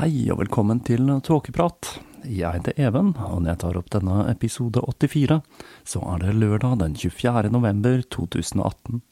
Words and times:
Hei 0.00 0.30
og 0.32 0.38
velkommen 0.40 0.78
til 0.80 1.10
Tåkeprat. 1.20 1.98
Jeg 2.24 2.54
heter 2.54 2.78
Even, 2.80 3.10
og 3.20 3.42
når 3.42 3.50
jeg 3.50 3.58
tar 3.60 3.76
opp 3.76 3.90
denne 3.92 4.22
episode 4.30 4.80
84, 4.80 5.36
så 5.84 6.00
er 6.14 6.22
det 6.22 6.36
lørdag 6.40 6.78
den 6.80 6.94
24. 6.96 7.50
november 7.52 8.00
2018. 8.16 9.02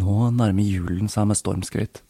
Nå 0.00 0.14
nærmer 0.32 0.64
julen 0.64 1.12
seg 1.12 1.28
med 1.28 1.36
stormskritt, 1.42 2.00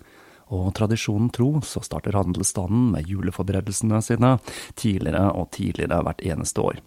og 0.46 0.70
tradisjonen 0.78 1.32
tro 1.34 1.48
så 1.66 1.82
starter 1.82 2.14
handelsstanden 2.14 2.92
med 2.94 3.10
juleforberedelsene 3.10 3.98
sine 4.06 4.36
tidligere 4.78 5.26
og 5.42 5.50
tidligere 5.58 6.04
hvert 6.06 6.22
eneste 6.22 6.68
år. 6.70 6.78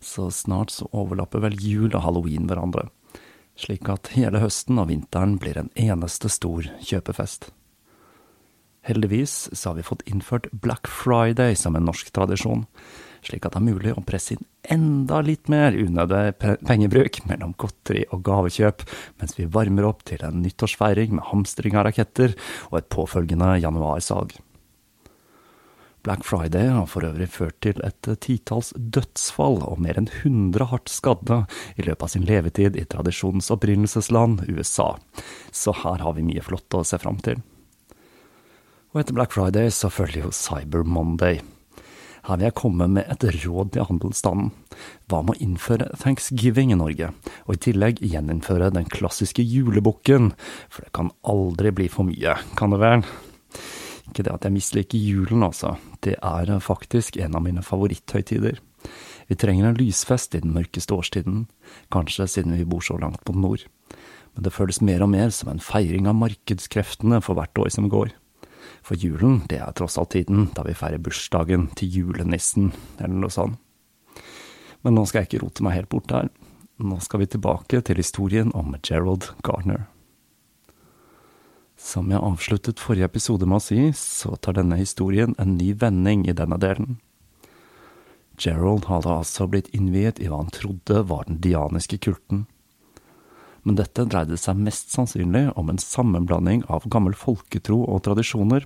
Så 0.00 0.30
snart 0.32 0.72
så 0.72 0.88
overlapper 0.88 1.44
vel 1.44 1.60
jul 1.60 1.90
og 1.90 2.00
halloween 2.06 2.48
hverandre, 2.48 2.88
slik 3.60 3.92
at 3.92 4.14
hele 4.16 4.40
høsten 4.40 4.80
og 4.80 4.88
vinteren 4.88 5.36
blir 5.36 5.60
en 5.60 5.72
eneste 5.76 6.32
stor 6.32 6.72
kjøpefest. 6.80 7.50
Heldigvis 8.88 9.50
så 9.52 9.70
har 9.70 9.76
vi 9.76 9.86
fått 9.86 10.06
innført 10.08 10.48
Black 10.52 10.88
Friday 10.88 11.56
som 11.56 11.76
en 11.76 11.84
norsk 11.84 12.08
tradisjon, 12.16 12.64
slik 13.26 13.44
at 13.44 13.52
det 13.52 13.60
er 13.60 13.68
mulig 13.68 13.92
å 13.92 14.04
presse 14.06 14.36
inn 14.36 14.46
enda 14.68 15.20
litt 15.24 15.48
mer 15.48 15.76
unødig 15.76 16.38
pengebruk 16.66 17.22
mellom 17.28 17.54
godteri 17.60 18.04
og 18.12 18.24
gavekjøp, 18.26 18.84
mens 19.20 19.38
vi 19.38 19.48
varmer 19.48 19.88
opp 19.88 20.04
til 20.08 20.22
en 20.26 20.42
nyttårsfeiring 20.44 21.16
med 21.16 21.28
hamstring 21.30 21.78
av 21.78 21.88
raketter 21.88 22.36
og 22.70 22.80
et 22.80 22.90
påfølgende 22.92 23.54
januarsalg. 23.62 24.36
Black 26.06 26.22
Friday 26.24 26.70
har 26.70 26.86
for 26.88 27.04
øvrig 27.04 27.26
ført 27.32 27.58
til 27.64 27.80
et 27.84 28.08
titalls 28.22 28.70
dødsfall 28.76 29.58
og 29.66 29.80
mer 29.82 29.98
enn 29.98 30.08
100 30.08 30.70
hardt 30.70 30.92
skadde 30.92 31.42
i 31.76 31.84
løpet 31.84 32.06
av 32.06 32.12
sin 32.14 32.24
levetid 32.28 32.78
i 32.78 32.86
tradisjonens 32.88 33.50
opprinnelsesland, 33.52 34.46
USA, 34.48 34.94
så 35.52 35.74
her 35.82 36.04
har 36.06 36.16
vi 36.16 36.24
mye 36.30 36.44
flott 36.44 36.78
å 36.78 36.86
se 36.86 37.00
fram 37.02 37.18
til. 37.24 37.42
Og 38.94 39.02
etter 39.02 39.16
Black 39.16 39.34
Friday 39.36 39.68
så 39.74 39.90
følger 39.92 40.24
jo 40.24 40.32
Cyber 40.32 40.84
Monday. 40.88 41.42
Her 42.24 42.36
vil 42.36 42.48
jeg 42.48 42.56
komme 42.60 42.86
med 42.92 43.08
et 43.08 43.24
råd 43.44 43.72
til 43.72 43.86
handelsstanden. 43.88 44.50
Hva 45.08 45.20
med 45.24 45.36
å 45.36 45.44
innføre 45.44 45.90
thanksgiving 46.00 46.72
i 46.72 46.78
Norge, 46.80 47.10
og 47.46 47.54
i 47.54 47.62
tillegg 47.68 48.02
gjeninnføre 48.04 48.70
den 48.74 48.88
klassiske 48.92 49.44
julebukken, 49.44 50.32
for 50.72 50.84
det 50.84 50.92
kan 50.96 51.12
aldri 51.28 51.72
bli 51.72 51.88
for 51.92 52.08
mye, 52.08 52.36
kan 52.58 52.74
det 52.74 52.80
vel? 52.82 53.04
Ikke 54.08 54.24
det 54.24 54.34
at 54.34 54.44
jeg 54.48 54.56
misliker 54.56 55.00
julen, 55.00 55.44
altså, 55.44 55.76
det 56.04 56.16
er 56.24 56.52
faktisk 56.64 57.20
en 57.20 57.36
av 57.36 57.44
mine 57.44 57.64
favoritthøytider. 57.64 58.60
Vi 59.28 59.36
trenger 59.36 59.68
en 59.68 59.80
lysfest 59.80 60.36
i 60.36 60.40
den 60.44 60.54
mørkeste 60.56 60.96
årstiden, 60.96 61.46
kanskje 61.92 62.28
siden 62.28 62.56
vi 62.56 62.68
bor 62.68 62.84
så 62.84 62.96
langt 63.00 63.20
på 63.28 63.36
nord. 63.36 63.66
Men 64.32 64.46
det 64.46 64.54
føles 64.56 64.80
mer 64.84 65.04
og 65.04 65.12
mer 65.12 65.32
som 65.34 65.52
en 65.52 65.64
feiring 65.64 66.08
av 66.08 66.16
markedskreftene 66.16 67.20
for 67.24 67.36
hvert 67.36 67.60
år 67.60 67.72
som 67.74 67.88
går. 67.92 68.14
For 68.88 68.96
julen, 68.96 69.42
det 69.52 69.58
er 69.60 69.74
tross 69.76 69.98
alt 70.00 70.14
tiden 70.14 70.46
da 70.56 70.62
vi 70.64 70.72
feirer 70.76 71.02
bursdagen 71.04 71.66
til 71.76 71.92
julenissen, 71.92 72.70
eller 72.96 73.18
noe 73.20 73.32
sånt. 73.32 73.60
Men 74.80 74.94
nå 74.96 75.02
skal 75.04 75.20
jeg 75.20 75.28
ikke 75.28 75.42
rote 75.42 75.64
meg 75.66 75.74
helt 75.76 75.90
bort 75.92 76.12
her. 76.14 76.30
Nå 76.80 76.96
skal 77.04 77.20
vi 77.20 77.28
tilbake 77.28 77.82
til 77.84 78.00
historien 78.00 78.52
om 78.56 78.72
Gerald 78.86 79.26
Gardner. 79.44 79.84
Som 81.76 82.08
jeg 82.10 82.22
avsluttet 82.22 82.80
forrige 82.80 83.10
episode 83.10 83.44
med 83.44 83.60
å 83.60 83.62
si, 83.66 83.80
så 83.92 84.38
tar 84.40 84.56
denne 84.56 84.78
historien 84.80 85.36
en 85.38 85.58
ny 85.58 85.74
vending 85.76 86.24
i 86.24 86.36
denne 86.38 86.56
delen. 86.62 86.96
Gerald 88.38 88.88
hadde 88.88 89.18
altså 89.20 89.50
blitt 89.50 89.68
innviet 89.74 90.22
i 90.22 90.30
hva 90.30 90.40
han 90.44 90.54
trodde 90.54 91.04
var 91.10 91.28
den 91.28 91.42
dianiske 91.44 92.00
kulten. 92.08 92.46
Men 93.68 93.76
dette 93.76 94.06
dreide 94.08 94.38
seg 94.40 94.56
mest 94.64 94.94
sannsynlig 94.94 95.50
om 95.60 95.68
en 95.68 95.80
sammenblanding 95.82 96.62
av 96.72 96.86
gammel 96.88 97.12
folketro 97.12 97.82
og 97.84 98.06
tradisjoner, 98.06 98.64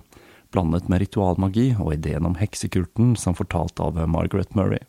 blandet 0.55 0.87
med 0.87 1.03
ritualmagi 1.03 1.73
og 1.75 1.89
ideen 1.97 2.29
om 2.29 2.37
heksekulten 2.39 3.17
som 3.19 3.35
fortalt 3.35 3.81
av 3.83 3.99
Margaret 4.07 4.55
Murray. 4.55 4.79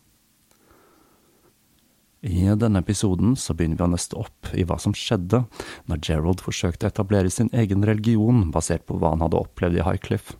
I 2.23 2.47
denne 2.55 2.85
episoden 2.85 3.35
så 3.35 3.59
begynner 3.59 3.83
vi 3.83 3.87
å 3.89 3.91
nøste 3.97 4.21
opp 4.23 4.55
i 4.55 4.63
hva 4.63 4.79
som 4.79 4.95
skjedde 4.95 5.43
når 5.91 6.05
Gerald 6.07 6.47
forsøkte 6.47 6.87
å 6.87 6.95
etablere 6.95 7.35
sin 7.35 7.51
egen 7.51 7.83
religion 7.83 8.47
basert 8.55 8.87
på 8.87 9.01
hva 9.03 9.17
han 9.17 9.27
hadde 9.27 9.43
opplevd 9.43 9.83
i 9.83 9.85
Highcliff. 9.89 10.37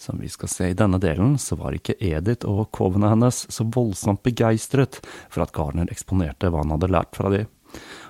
Som 0.00 0.24
vi 0.24 0.32
skal 0.32 0.48
se 0.48 0.72
i 0.72 0.80
denne 0.80 0.96
delen, 0.96 1.36
så 1.36 1.60
var 1.60 1.76
ikke 1.76 2.00
Edith 2.00 2.48
og 2.48 2.70
kovene 2.72 3.12
hennes 3.12 3.44
så 3.52 3.68
voldsomt 3.68 4.24
begeistret 4.24 5.02
for 5.28 5.44
at 5.44 5.52
Garner 5.52 5.92
eksponerte 5.92 6.48
hva 6.48 6.64
han 6.64 6.78
hadde 6.78 6.94
lært 6.96 7.18
fra 7.20 7.28
de, 7.28 7.44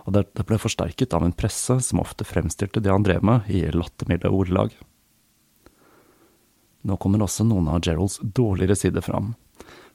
og 0.06 0.14
dette 0.16 0.44
ble 0.46 0.58
forsterket 0.60 1.14
av 1.16 1.26
en 1.26 1.36
presse 1.36 1.76
som 1.84 2.02
ofte 2.02 2.26
fremstilte 2.28 2.82
det 2.82 2.92
han 2.92 3.04
drev 3.06 3.24
med 3.26 3.50
i 3.52 3.66
lattermilde 3.74 4.32
ordelag. 4.32 4.74
Nå 6.86 6.96
kommer 6.96 7.22
også 7.22 7.44
noen 7.44 7.68
av 7.68 7.82
Geralds 7.84 8.18
dårligere 8.22 8.78
sider 8.78 9.04
fram. 9.04 9.34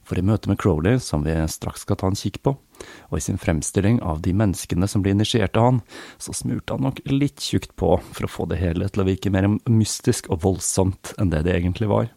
For 0.06 0.20
i 0.20 0.26
møte 0.26 0.52
med 0.52 0.60
Crowley, 0.62 1.00
som 1.02 1.24
vi 1.26 1.34
straks 1.50 1.82
skal 1.82 1.98
ta 1.98 2.12
en 2.12 2.18
kikk 2.18 2.44
på, 2.46 2.54
og 3.10 3.16
i 3.18 3.24
sin 3.26 3.40
fremstilling 3.42 3.98
av 4.06 4.20
de 4.22 4.36
menneskene 4.38 4.86
som 4.90 5.02
ble 5.02 5.16
initiert 5.16 5.58
av 5.58 5.66
han, 5.66 5.80
så 6.22 6.36
smurte 6.38 6.76
han 6.76 6.86
nok 6.86 7.02
litt 7.10 7.42
tjukt 7.42 7.74
på 7.80 7.96
for 8.06 8.28
å 8.28 8.30
få 8.30 8.46
det 8.52 8.62
hele 8.62 8.86
til 8.86 9.02
å 9.02 9.08
virke 9.08 9.34
mer 9.34 9.50
mystisk 9.66 10.30
og 10.30 10.44
voldsomt 10.46 11.16
enn 11.18 11.34
det 11.34 11.42
det 11.48 11.58
egentlig 11.58 11.90
var. 11.90 12.12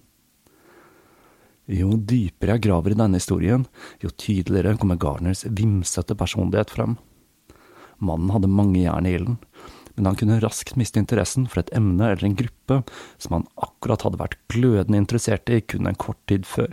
Jo 1.68 1.96
dypere 1.96 2.56
jeg 2.56 2.64
graver 2.68 2.92
i 2.92 3.00
denne 3.00 3.20
historien, 3.20 3.64
jo 4.04 4.12
tydeligere 4.12 4.76
kommer 4.80 5.00
Garners 5.00 5.44
vimsete 5.48 6.16
personlighet 6.16 6.72
frem. 6.72 6.96
Mannen 7.98 8.32
hadde 8.34 8.50
mange 8.50 8.80
jern 8.80 9.08
i 9.08 9.14
ilden, 9.18 9.38
men 9.96 10.06
han 10.06 10.18
kunne 10.18 10.40
raskt 10.42 10.76
miste 10.78 11.00
interessen 11.02 11.48
for 11.50 11.62
et 11.62 11.72
emne 11.74 12.12
eller 12.12 12.28
en 12.28 12.36
gruppe 12.38 12.82
som 13.18 13.38
han 13.38 13.48
akkurat 13.58 14.04
hadde 14.06 14.20
vært 14.20 14.38
glødende 14.52 15.00
interessert 15.00 15.50
i 15.50 15.60
kun 15.60 15.90
en 15.90 15.98
kort 15.98 16.20
tid 16.30 16.46
før. 16.46 16.70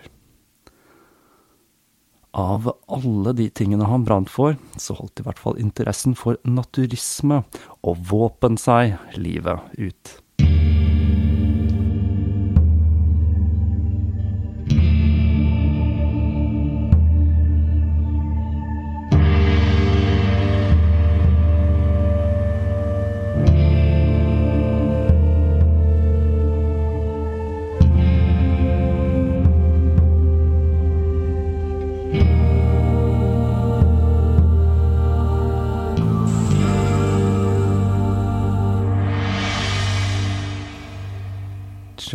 Av 2.35 2.67
alle 2.91 3.31
de 3.37 3.47
tingene 3.55 3.87
han 3.87 4.03
brant 4.05 4.29
for, 4.29 4.57
så 4.75 4.97
holdt 4.97 5.21
i 5.21 5.25
hvert 5.25 5.39
fall 5.39 5.57
interessen 5.61 6.17
for 6.19 6.37
naturisme 6.43 7.41
og 7.79 8.01
våpen 8.11 8.59
seg 8.59 8.97
livet 9.15 9.79
ut. 9.79 10.17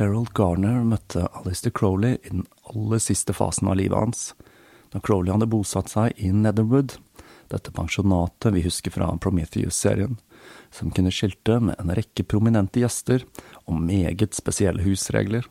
Gerald 0.00 0.30
Garner 0.32 0.80
møtte 0.80 1.26
Alistair 1.36 1.74
Crowley 1.76 2.14
i 2.24 2.30
den 2.32 2.46
aller 2.72 3.00
siste 3.04 3.34
fasen 3.36 3.68
av 3.68 3.76
livet 3.76 3.98
hans, 3.98 4.22
da 4.94 5.00
Crowley 5.04 5.28
hadde 5.34 5.48
bosatt 5.52 5.90
seg 5.92 6.16
i 6.16 6.30
Netherwood, 6.32 6.94
dette 7.52 7.72
pensjonatet 7.76 8.54
vi 8.54 8.62
husker 8.64 8.94
fra 8.94 9.10
Prometheus-serien, 9.20 10.16
som 10.72 10.88
kunne 10.96 11.12
skilte 11.12 11.58
med 11.60 11.76
en 11.82 11.92
rekke 11.92 12.24
prominente 12.24 12.80
gjester 12.80 13.26
og 13.66 13.76
meget 13.76 14.38
spesielle 14.38 14.86
husregler. 14.86 15.44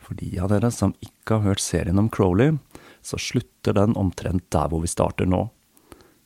For 0.00 0.16
de 0.16 0.32
av 0.40 0.48
dere 0.54 0.72
som 0.72 0.96
ikke 1.04 1.36
har 1.36 1.50
hørt 1.50 1.64
serien 1.64 2.00
om 2.00 2.08
Crowley, 2.08 2.56
så 3.04 3.20
slutter 3.20 3.76
den 3.76 3.92
omtrent 4.00 4.48
der 4.56 4.72
hvor 4.72 4.80
vi 4.80 4.88
starter 4.88 5.28
nå. 5.28 5.50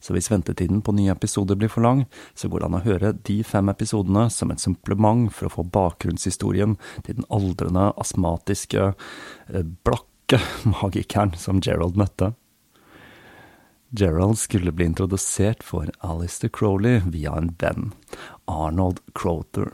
Så 0.01 0.15
hvis 0.15 0.31
ventetiden 0.31 0.83
på 0.85 0.95
nye 0.95 1.13
episoder 1.13 1.59
blir 1.59 1.71
for 1.73 1.83
lang, 1.83 2.05
så 2.35 2.49
går 2.49 2.63
det 2.63 2.69
an 2.69 2.79
å 2.79 2.85
høre 2.85 3.15
de 3.27 3.39
fem 3.47 3.71
episodene 3.73 4.29
som 4.31 4.53
et 4.55 4.63
supplement 4.63 5.27
for 5.35 5.49
å 5.49 5.55
få 5.57 5.67
bakgrunnshistorien 5.75 6.77
til 7.03 7.19
den 7.19 7.27
aldrende, 7.35 7.91
astmatiske, 7.99 8.93
eh, 9.49 9.73
blakke 9.87 10.43
magikeren 10.79 11.35
som 11.39 11.63
Gerald 11.65 11.99
møtte. 11.99 12.35
Gerald 13.91 14.39
skulle 14.39 14.73
bli 14.73 14.85
introdusert 14.85 15.63
for 15.65 15.89
Alistair 16.05 16.53
Crowley 16.53 17.01
via 17.09 17.33
en 17.37 17.55
venn, 17.59 17.93
Arnold 18.45 19.01
Crowther, 19.15 19.73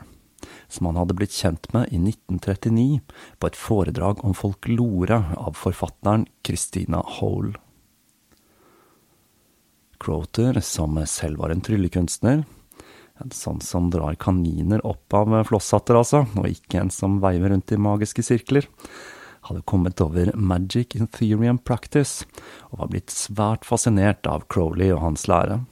som 0.68 0.86
han 0.86 1.00
hadde 1.00 1.16
blitt 1.18 1.34
kjent 1.34 1.66
med 1.74 1.90
i 1.90 1.98
1939 1.98 3.00
på 3.42 3.50
et 3.50 3.58
foredrag 3.58 4.22
om 4.24 4.36
folklore 4.38 5.18
av 5.34 5.58
forfatteren 5.58 6.28
Christina 6.46 7.02
Hole. 7.18 7.56
Crowther, 10.04 10.60
som 10.60 10.98
selv 11.08 11.40
var 11.40 11.54
en 11.54 11.64
tryllekunstner. 11.64 12.44
En 13.22 13.30
sånn 13.32 13.60
som 13.64 13.88
drar 13.94 14.16
kaniner 14.20 14.82
opp 14.84 15.14
av 15.16 15.32
flosshatter, 15.48 15.96
altså, 15.96 16.24
og 16.36 16.48
ikke 16.50 16.82
en 16.82 16.90
som 16.92 17.20
veiver 17.22 17.54
rundt 17.54 17.72
i 17.72 17.80
magiske 17.80 18.24
sirkler. 18.26 18.66
Hadde 19.48 19.64
kommet 19.68 20.00
over 20.04 20.32
Magic 20.36 20.96
in 20.98 21.08
Theory 21.08 21.48
and 21.48 21.62
Practice, 21.64 22.26
og 22.72 22.82
var 22.82 22.90
blitt 22.92 23.14
svært 23.14 23.64
fascinert 23.64 24.28
av 24.28 24.44
Crowley 24.52 24.90
og 24.92 25.00
hans 25.04 25.24
lære. 25.30 25.62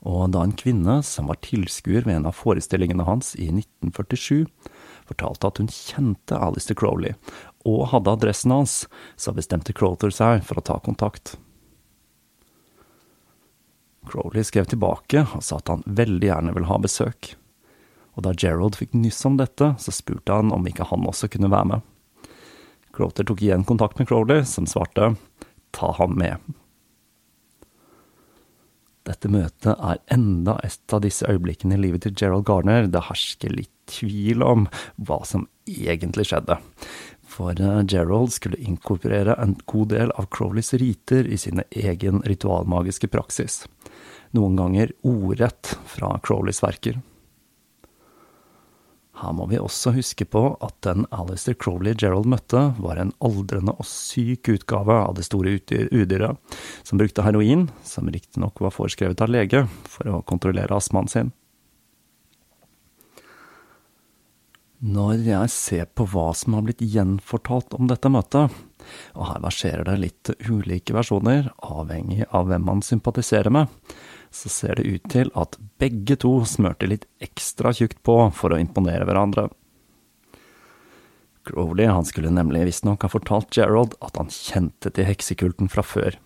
Og 0.00 0.32
da 0.32 0.42
en 0.46 0.56
kvinne 0.56 1.00
som 1.04 1.28
var 1.28 1.38
tilskuer 1.44 2.06
ved 2.06 2.16
en 2.16 2.30
av 2.30 2.38
forestillingene 2.38 3.04
hans 3.04 3.34
i 3.36 3.50
1947, 3.52 4.48
fortalte 5.10 5.50
at 5.50 5.60
hun 5.60 5.70
kjente 5.74 6.38
Alistair 6.38 6.78
Crowley, 6.80 7.14
og 7.68 7.90
hadde 7.92 8.16
adressen 8.16 8.56
hans, 8.56 8.80
så 9.20 9.36
bestemte 9.36 9.76
Crowther 9.76 10.14
seg 10.14 10.42
for 10.48 10.58
å 10.58 10.64
ta 10.64 10.80
kontakt. 10.82 11.36
Crowley 14.10 14.44
skrev 14.44 14.66
tilbake 14.70 15.22
og 15.36 15.44
sa 15.46 15.60
at 15.60 15.70
han 15.70 15.84
veldig 15.86 16.26
gjerne 16.26 16.54
ville 16.56 16.70
ha 16.70 16.78
besøk. 16.82 17.34
Og 18.18 18.26
da 18.26 18.34
Gerald 18.34 18.78
fikk 18.78 18.96
nyss 18.98 19.22
om 19.28 19.38
dette, 19.38 19.74
så 19.78 19.94
spurte 19.94 20.34
han 20.34 20.50
om 20.54 20.66
ikke 20.66 20.88
han 20.90 21.06
også 21.06 21.30
kunne 21.30 21.52
være 21.52 21.74
med. 21.74 22.30
Crowther 22.90 23.26
tok 23.26 23.42
igjen 23.44 23.66
kontakt 23.68 24.00
med 24.00 24.10
Crowley, 24.10 24.42
som 24.44 24.66
svarte 24.66 25.14
ta 25.70 25.92
ham 25.98 26.18
med. 26.18 26.42
Dette 29.06 29.30
møtet 29.32 29.72
er 29.72 30.02
enda 30.12 30.58
et 30.66 30.92
av 30.92 31.00
disse 31.02 31.24
øyeblikkene 31.26 31.78
i 31.78 31.80
livet 31.86 32.04
til 32.04 32.12
Gerald 32.18 32.44
Garner 32.50 32.90
det 32.90 33.06
hersker 33.06 33.54
litt 33.54 33.72
tvil 33.90 34.44
om 34.44 34.66
hva 35.00 35.22
som 35.26 35.46
egentlig 35.70 36.28
skjedde. 36.28 36.58
For 37.30 37.56
eh, 37.56 37.80
Gerald 37.88 38.34
skulle 38.34 38.60
inkorporere 38.60 39.38
en 39.40 39.56
god 39.70 39.94
del 39.94 40.12
av 40.20 40.28
Crowleys 40.34 40.74
riter 40.82 41.26
i 41.26 41.38
sine 41.40 41.64
egen 41.70 42.20
ritualmagiske 42.26 43.08
praksis 43.10 43.62
noen 44.36 44.58
ganger 44.58 44.92
ordrett 45.06 45.76
fra 45.90 46.16
Crowleys 46.22 46.62
verker. 46.62 47.00
Her 49.20 49.34
må 49.36 49.44
vi 49.50 49.58
også 49.60 49.92
huske 49.92 50.24
på 50.24 50.42
at 50.64 50.76
den 50.86 51.04
Alistair 51.12 51.58
Crowley 51.60 51.92
Gerald 51.98 52.28
møtte, 52.30 52.70
var 52.80 52.96
en 52.96 53.12
aldrende 53.20 53.74
og 53.76 53.84
syk 53.88 54.48
utgave 54.48 54.96
av 54.96 55.18
det 55.18 55.26
store 55.26 55.58
udyret, 55.92 56.38
som 56.86 57.00
brukte 57.00 57.26
heroin, 57.26 57.66
som 57.84 58.08
riktignok 58.08 58.62
var 58.64 58.72
foreskrevet 58.72 59.20
av 59.20 59.32
lege, 59.34 59.66
for 59.84 60.08
å 60.08 60.22
kontrollere 60.24 60.78
astmaen 60.78 61.12
sin. 61.12 61.34
Når 64.80 65.26
jeg 65.26 65.52
ser 65.52 65.88
på 65.92 66.06
hva 66.08 66.30
som 66.32 66.54
har 66.56 66.64
blitt 66.64 66.80
gjenfortalt 66.80 67.74
om 67.76 67.90
dette 67.90 68.08
møtet, 68.08 68.54
og 69.12 69.26
her 69.28 69.42
verserer 69.44 69.84
det 69.84 69.98
litt 70.00 70.30
ulike 70.48 70.96
versjoner, 70.96 71.50
avhengig 71.60 72.24
av 72.32 72.48
hvem 72.48 72.64
man 72.64 72.80
sympatiserer 72.80 73.52
med, 73.52 73.68
så 74.30 74.48
ser 74.52 74.78
det 74.78 74.86
ut 74.86 75.08
til 75.10 75.30
at 75.38 75.58
begge 75.82 76.16
to 76.22 76.32
smørte 76.46 76.88
litt 76.90 77.06
ekstra 77.22 77.72
tjukt 77.74 77.98
på 78.06 78.16
for 78.36 78.54
å 78.54 78.60
imponere 78.60 79.06
hverandre. 79.08 79.48
Crowley 81.46 81.88
han 81.90 82.06
skulle 82.06 82.30
nemlig 82.30 82.66
visstnok 82.68 83.02
ha 83.02 83.10
fortalt 83.10 83.50
Gerald 83.56 83.96
at 84.04 84.18
han 84.20 84.30
kjente 84.30 84.92
til 84.94 85.08
heksekulten 85.08 85.70
fra 85.72 85.82
før, 85.82 86.18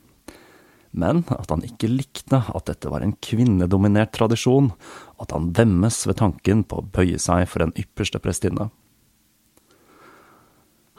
men 0.95 1.25
at 1.35 1.51
han 1.51 1.65
ikke 1.67 1.91
likte 1.91 2.43
at 2.45 2.69
dette 2.69 2.91
var 2.91 3.03
en 3.03 3.17
kvinnedominert 3.25 4.13
tradisjon, 4.15 4.71
at 5.19 5.35
han 5.35 5.51
vemmes 5.57 6.05
ved 6.07 6.21
tanken 6.21 6.63
på 6.69 6.79
å 6.79 6.89
bøye 6.95 7.19
seg 7.23 7.47
for 7.51 7.65
en 7.65 7.75
ypperste 7.79 8.21
prestinne. 8.23 8.69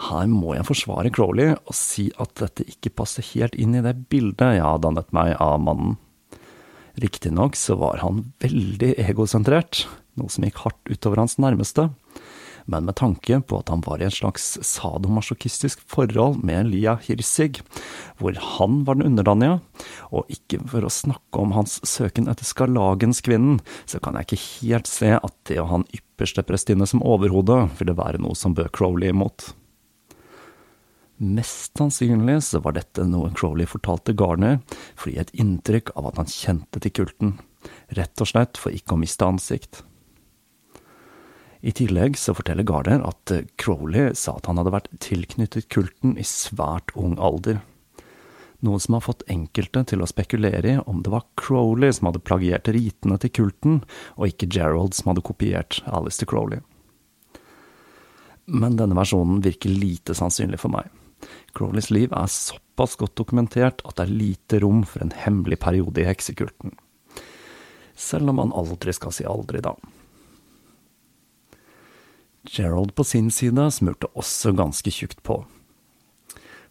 Her 0.10 0.28
må 0.28 0.58
jeg 0.58 0.68
forsvare 0.68 1.12
Crowley 1.16 1.54
og 1.56 1.76
si 1.78 2.10
at 2.20 2.34
dette 2.42 2.66
ikke 2.68 2.92
passer 3.00 3.24
helt 3.32 3.56
inn 3.56 3.78
i 3.78 3.84
det 3.84 3.96
bildet 4.12 4.58
jeg 4.58 4.66
har 4.66 4.82
dannet 4.84 5.14
meg 5.16 5.38
av 5.40 5.62
mannen. 5.64 5.96
Riktignok 6.96 7.58
så 7.60 7.76
var 7.76 8.00
han 8.04 8.24
veldig 8.40 8.94
egosentrert, 9.04 9.84
noe 10.16 10.32
som 10.32 10.46
gikk 10.48 10.62
hardt 10.64 10.92
utover 10.92 11.20
hans 11.20 11.36
nærmeste, 11.42 11.90
men 12.66 12.88
med 12.88 12.96
tanke 12.98 13.38
på 13.46 13.60
at 13.60 13.70
han 13.70 13.84
var 13.86 14.02
i 14.02 14.08
et 14.08 14.16
slags 14.16 14.56
sadomasochistisk 14.66 15.84
forhold 15.92 16.40
med 16.46 16.72
Lia 16.72 16.96
Hirsig, 17.04 17.60
hvor 18.18 18.38
han 18.58 18.80
var 18.88 18.98
den 18.98 19.12
underdanige, 19.12 19.60
og 20.10 20.32
ikke 20.34 20.64
for 20.72 20.88
å 20.88 20.94
snakke 20.94 21.42
om 21.42 21.54
hans 21.54 21.78
søken 21.86 22.32
etter 22.32 22.48
Skarlagenskvinnen, 22.48 23.60
så 23.86 24.02
kan 24.02 24.18
jeg 24.18 24.30
ikke 24.30 24.42
helt 24.46 24.90
se 24.90 25.14
at 25.20 25.36
det 25.52 25.60
å 25.62 25.68
ha 25.70 25.82
en 25.82 25.90
ypperste 25.94 26.46
prestinne 26.48 26.88
som 26.90 27.06
overhode 27.06 27.68
ville 27.78 27.98
være 27.98 28.24
noe 28.24 28.40
som 28.40 28.58
bød 28.58 28.72
Crowley 28.74 29.14
imot. 29.14 29.52
Mest 31.18 31.78
sannsynlig 31.78 32.42
så 32.44 32.60
var 32.60 32.76
dette 32.76 33.06
noe 33.08 33.32
Crowley 33.36 33.68
fortalte 33.70 34.14
Garner 34.18 34.58
for 34.98 35.08
å 35.08 35.14
gi 35.14 35.22
et 35.22 35.32
inntrykk 35.32 35.94
av 35.96 36.10
at 36.10 36.18
han 36.20 36.32
kjente 36.32 36.82
til 36.84 36.92
kulten, 36.92 37.38
rett 37.96 38.20
og 38.20 38.28
slett 38.28 38.60
for 38.60 38.76
ikke 38.76 38.98
å 38.98 39.00
miste 39.00 39.24
ansikt. 39.24 39.84
I 41.66 41.72
tillegg 41.74 42.20
så 42.20 42.36
forteller 42.36 42.68
Garner 42.68 43.06
at 43.08 43.32
Crowley 43.62 44.12
sa 44.14 44.36
at 44.38 44.50
han 44.52 44.60
hadde 44.60 44.76
vært 44.76 44.92
tilknyttet 45.02 45.70
kulten 45.72 46.18
i 46.20 46.26
svært 46.28 46.92
ung 47.00 47.16
alder, 47.16 47.64
noe 48.66 48.82
som 48.84 48.98
har 48.98 49.06
fått 49.06 49.24
enkelte 49.32 49.86
til 49.88 50.04
å 50.04 50.10
spekulere 50.10 50.76
i 50.76 50.84
om 50.84 51.00
det 51.06 51.14
var 51.14 51.26
Crowley 51.40 51.96
som 51.96 52.10
hadde 52.10 52.24
plagiert 52.28 52.68
ritene 52.76 53.18
til 53.22 53.32
kulten, 53.40 53.80
og 54.20 54.34
ikke 54.34 54.52
Gerald 54.52 54.98
som 54.98 55.14
hadde 55.14 55.24
kopiert 55.26 55.80
Alistair 55.88 56.28
Crowley. 56.28 56.60
Men 58.46 58.76
denne 58.78 58.98
versjonen 58.98 59.42
virker 59.46 59.72
lite 59.72 60.14
sannsynlig 60.18 60.60
for 60.62 60.76
meg. 60.76 60.92
Crowleys 61.56 61.92
liv 61.94 62.14
er 62.14 62.32
såpass 62.32 62.96
godt 63.00 63.16
dokumentert 63.20 63.84
at 63.86 63.98
det 63.98 64.08
er 64.08 64.18
lite 64.22 64.62
rom 64.64 64.84
for 64.88 65.04
en 65.04 65.14
hemmelig 65.16 65.60
periode 65.64 66.02
i 66.04 66.08
heksekulten. 66.08 66.76
Selv 67.96 68.30
om 68.30 68.42
man 68.42 68.56
aldri 68.56 68.94
skal 68.96 69.14
si 69.16 69.28
aldri, 69.28 69.62
da. 69.64 69.76
Gerald 72.46 72.94
på 72.96 73.06
sin 73.08 73.32
side 73.34 73.70
smurte 73.74 74.12
også 74.14 74.54
ganske 74.56 74.92
tjukt 74.94 75.24
på. 75.26 75.42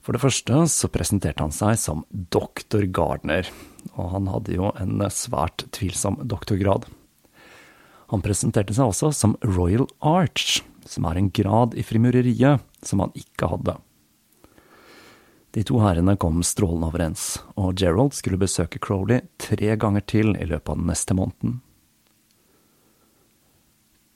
For 0.04 0.12
det 0.12 0.20
første 0.20 0.66
så 0.68 0.90
presenterte 0.92 1.40
han 1.40 1.54
seg 1.54 1.78
som 1.80 2.04
doktor 2.12 2.84
Gardner, 2.92 3.49
og 3.96 4.12
han 4.12 4.28
hadde 4.28 4.58
jo 4.58 4.68
en 4.76 5.00
svært 5.08 5.64
tvilsom 5.73 6.20
doktorgrad. 6.28 6.84
Han 8.12 8.23
presenterte 8.25 8.76
seg 8.76 8.92
også 8.92 9.14
som 9.16 9.38
Royal 9.40 9.88
Arch, 10.04 10.61
som 10.84 11.08
er 11.08 11.18
en 11.18 11.32
grad 11.32 11.73
i 11.73 11.82
frimureriet 11.87 12.61
som 12.84 13.00
han 13.00 13.14
ikke 13.16 13.49
hadde. 13.49 13.78
De 15.54 15.62
to 15.62 15.78
herrene 15.78 16.16
kom 16.18 16.40
strålende 16.42 16.88
overens, 16.90 17.37
og 17.54 17.78
Gerald 17.78 18.16
skulle 18.18 18.40
besøke 18.40 18.80
Crowley 18.82 19.23
tre 19.38 19.76
ganger 19.78 20.02
til 20.02 20.34
i 20.34 20.49
løpet 20.50 20.73
av 20.73 20.80
den 20.80 20.88
neste 20.90 21.14
måneden. 21.14 21.61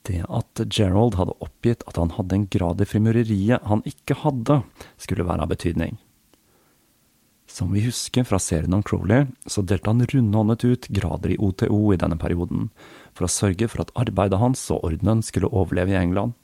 Det 0.09 0.25
at 0.25 0.61
Gerald 0.73 1.15
hadde 1.15 1.37
oppgitt 1.39 1.85
at 1.87 1.99
han 2.01 2.11
hadde 2.17 2.35
en 2.35 2.47
grad 2.51 2.83
i 2.83 2.87
frimureriet 2.89 3.67
han 3.71 3.85
ikke 3.87 4.17
hadde, 4.25 4.61
skulle 4.97 5.27
være 5.27 5.45
av 5.45 5.51
betydning. 5.53 5.95
Som 7.49 7.71
vi 7.73 7.85
husker 7.87 8.27
fra 8.27 8.37
serien 8.41 8.75
om 8.75 8.83
Crowley, 8.83 9.29
så 9.47 9.63
delte 9.65 9.89
han 9.89 10.05
rundhåndet 10.11 10.65
ut 10.65 10.89
grader 10.93 11.33
i 11.33 11.39
OTO 11.39 11.79
i 11.93 11.99
denne 12.01 12.19
perioden, 12.19 12.67
for 13.15 13.25
å 13.25 13.31
sørge 13.31 13.71
for 13.71 13.85
at 13.85 13.95
arbeidet 13.97 14.41
hans 14.43 14.67
og 14.75 14.83
ordenen 14.91 15.23
skulle 15.25 15.49
overleve 15.49 15.95
i 15.95 16.01
England. 16.01 16.35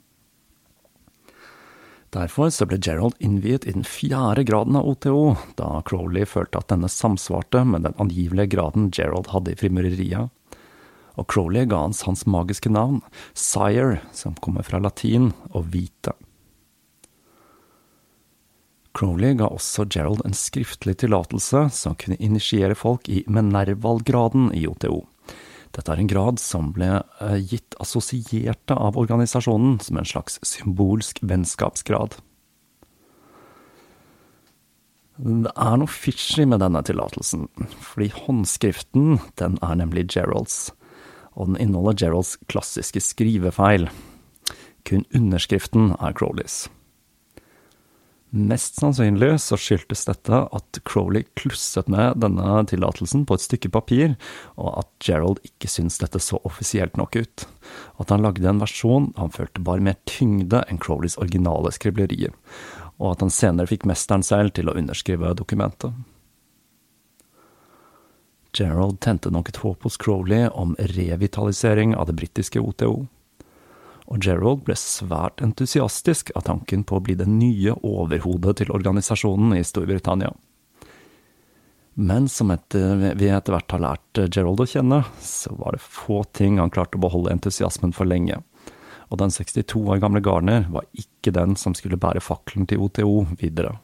Derfor 2.16 2.48
så 2.54 2.64
ble 2.64 2.78
Gerald 2.80 3.18
innviet 3.20 3.66
i 3.68 3.74
den 3.76 3.84
fjerde 3.84 4.46
graden 4.48 4.78
av 4.78 4.88
OTO, 4.88 5.34
da 5.58 5.82
Crowley 5.84 6.24
følte 6.24 6.62
at 6.62 6.70
denne 6.72 6.88
samsvarte 6.88 7.60
med 7.68 7.84
den 7.84 7.96
angivelige 8.00 8.54
graden 8.56 8.88
Gerald 8.94 9.28
hadde 9.34 9.52
i 9.52 9.58
frimureriet 9.60 10.32
og 11.16 11.26
Crowley 11.32 11.66
ga 11.68 11.80
hans 11.86 12.04
hans 12.06 12.24
magiske 12.28 12.70
navn, 12.72 13.00
Sire, 13.34 14.00
som 14.12 14.36
kommer 14.44 14.66
fra 14.66 14.80
latin, 14.82 15.32
og 15.52 15.68
hvite. 15.72 16.14
Crowley 18.96 19.36
ga 19.36 19.50
også 19.52 19.84
Gerald 19.92 20.22
en 20.24 20.36
skriftlig 20.36 20.96
tillatelse 21.02 21.66
som 21.72 21.96
kunne 22.00 22.16
initiere 22.20 22.76
folk 22.78 23.10
i 23.12 23.24
Menerval-graden 23.28 24.48
i 24.56 24.64
OTO. 24.68 25.02
Dette 25.76 25.92
er 25.92 26.00
en 26.00 26.08
grad 26.08 26.40
som 26.40 26.70
ble 26.72 26.88
eh, 27.20 27.36
gitt 27.44 27.76
assosierte 27.82 28.76
av 28.76 28.96
organisasjonen 28.96 29.76
som 29.84 30.00
en 30.00 30.08
slags 30.08 30.40
symbolsk 30.46 31.20
vennskapsgrad. 31.20 32.16
Det 35.16 35.52
er 35.52 35.76
noe 35.80 35.88
fishy 35.88 36.44
med 36.48 36.60
denne 36.60 36.82
tillatelsen, 36.84 37.46
fordi 37.80 38.10
håndskriften 38.12 39.20
den 39.40 39.56
er 39.64 39.78
nemlig 39.80 40.08
Geralds 40.12 40.70
og 41.36 41.50
den 41.50 41.60
inneholder 41.60 41.96
Geralds 42.00 42.36
klassiske 42.48 43.00
skrivefeil. 43.04 43.88
Kun 44.88 45.04
underskriften 45.14 45.92
er 46.00 46.16
Crowleys. 46.16 46.66
Mest 48.30 48.80
sannsynlig 48.80 49.36
så 49.40 49.56
skyldtes 49.56 50.02
dette 50.08 50.38
at 50.52 50.78
Crowley 50.84 51.22
klusset 51.38 51.86
med 51.88 52.18
denne 52.24 52.64
tillatelsen 52.66 53.22
på 53.26 53.36
et 53.38 53.44
stykke 53.44 53.70
papir, 53.70 54.16
og 54.58 54.82
at 54.82 54.90
Gerald 55.06 55.38
ikke 55.46 55.70
syntes 55.70 56.00
dette 56.02 56.20
så 56.20 56.40
offisielt 56.44 56.98
nok 56.98 57.16
ut. 57.16 57.46
At 58.02 58.10
han 58.10 58.26
lagde 58.26 58.48
en 58.50 58.60
versjon 58.60 59.12
han 59.16 59.30
følte 59.30 59.62
bar 59.62 59.78
mer 59.78 59.96
tyngde 60.10 60.64
enn 60.66 60.82
Crowleys 60.82 61.16
originale 61.22 61.70
skriblerier, 61.72 62.34
og 62.98 63.14
at 63.14 63.24
han 63.24 63.32
senere 63.32 63.70
fikk 63.70 63.86
mesteren 63.86 64.26
selv 64.26 64.56
til 64.58 64.68
å 64.68 64.76
underskrive 64.76 65.32
dokumentet. 65.38 65.94
Gerald 68.56 68.98
tente 69.04 69.30
nok 69.30 69.52
et 69.52 69.60
håp 69.62 69.84
hos 69.84 69.98
Crowley 70.00 70.48
om 70.48 70.74
revitalisering 70.96 71.94
av 71.94 72.08
det 72.08 72.16
britiske 72.18 72.58
OTO. 72.58 73.04
Og 74.06 74.22
Gerald 74.22 74.62
ble 74.66 74.76
svært 74.78 75.42
entusiastisk 75.42 76.30
av 76.38 76.46
tanken 76.46 76.84
på 76.86 76.98
å 76.98 77.02
bli 77.02 77.16
det 77.18 77.26
nye 77.30 77.74
overhodet 77.82 78.60
til 78.60 78.70
organisasjonen 78.74 79.56
i 79.58 79.64
Storbritannia. 79.66 80.30
Men 81.98 82.28
som 82.28 82.52
etter, 82.52 83.14
vi 83.16 83.30
etter 83.32 83.54
hvert 83.54 83.72
har 83.72 83.82
lært 83.82 84.20
Gerald 84.28 84.60
å 84.60 84.68
kjenne, 84.68 85.00
så 85.18 85.54
var 85.56 85.74
det 85.74 85.82
få 85.82 86.20
ting 86.36 86.60
han 86.60 86.70
klarte 86.70 87.00
å 87.00 87.02
beholde 87.06 87.32
entusiasmen 87.32 87.94
for 87.96 88.06
lenge. 88.06 88.38
Og 89.08 89.18
den 89.22 89.32
62 89.32 89.80
år 89.80 90.02
gamle 90.02 90.20
Garner 90.20 90.66
var 90.70 90.86
ikke 90.92 91.32
den 91.34 91.56
som 91.56 91.74
skulle 91.74 91.98
bære 91.98 92.22
fakkelen 92.22 92.68
til 92.68 92.84
OTO 92.84 93.24
videre. 93.40 93.78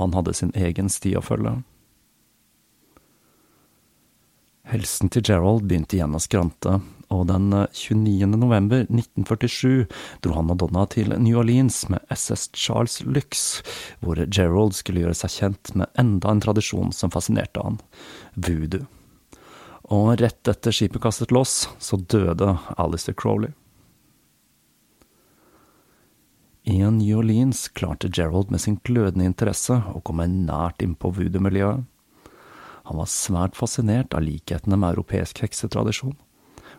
Han 0.00 0.14
hadde 0.16 0.34
sin 0.34 0.52
egen 0.58 0.90
sti 0.90 1.14
å 1.18 1.24
følge. 1.24 1.60
Helsen 4.68 5.08
til 5.08 5.24
Gerald 5.24 5.64
begynte 5.64 5.96
igjen 5.96 6.16
å 6.18 6.20
skrante, 6.20 6.80
og 7.14 7.26
den 7.30 7.48
29. 7.50 8.22
Eh, 8.22 8.28
november 8.36 8.84
1947 8.84 9.86
dro 10.24 10.36
han 10.36 10.52
og 10.52 10.60
Donna 10.62 10.84
til 10.92 11.14
New 11.16 11.40
Orleans 11.40 11.86
med 11.88 12.04
SS 12.12 12.50
Charles 12.52 13.00
Lux, 13.04 13.62
hvor 14.00 14.20
Gerald 14.26 14.76
skulle 14.76 15.04
gjøre 15.04 15.16
seg 15.16 15.34
kjent 15.38 15.74
med 15.74 15.88
enda 16.00 16.34
en 16.34 16.42
tradisjon 16.44 16.92
som 16.92 17.12
fascinerte 17.14 17.64
han, 17.64 17.80
voodoo. 18.36 18.86
Og 19.88 20.18
rett 20.20 20.50
etter 20.50 20.74
skipet 20.74 21.00
kastet 21.00 21.32
loss, 21.32 21.62
så 21.80 21.96
døde 21.96 22.58
Alistair 22.76 23.16
Crowley. 23.16 23.54
I 26.68 26.82
New 26.84 27.22
Orleans 27.22 27.68
klarte 27.72 28.10
Gerald 28.12 28.50
med 28.52 28.60
sin 28.60 28.76
glødende 28.84 29.24
interesse 29.24 29.78
å 29.94 30.02
komme 30.04 30.26
nært 30.28 30.84
innpå 30.84 31.14
voodoo-miljøet. 31.16 31.86
Han 32.88 33.00
var 33.00 33.08
svært 33.08 33.56
fascinert 33.56 34.12
av 34.16 34.26
likhetene 34.26 34.76
med 34.76 34.92
europeisk 34.92 35.40
heksetradisjon, 35.44 36.16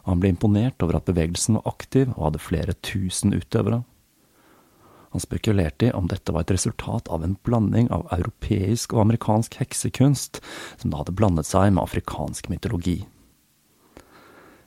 han 0.09 0.21
ble 0.23 0.33
imponert 0.33 0.81
over 0.85 0.99
at 0.99 1.07
bevegelsen 1.09 1.59
var 1.59 1.71
aktiv 1.73 2.09
og 2.15 2.29
hadde 2.29 2.43
flere 2.43 2.75
tusen 2.85 3.35
utøvere. 3.35 3.83
Han 5.09 5.23
spekulerte 5.23 5.89
i 5.89 5.93
om 5.97 6.09
dette 6.09 6.33
var 6.33 6.45
et 6.45 6.53
resultat 6.53 7.09
av 7.09 7.23
en 7.25 7.37
blanding 7.45 7.89
av 7.93 8.05
europeisk 8.13 8.93
og 8.93 9.07
amerikansk 9.07 9.57
heksekunst, 9.61 10.41
som 10.77 10.91
da 10.91 11.01
hadde 11.01 11.15
blandet 11.17 11.49
seg 11.49 11.71
med 11.73 11.83
afrikansk 11.83 12.51
mytologi. 12.51 12.99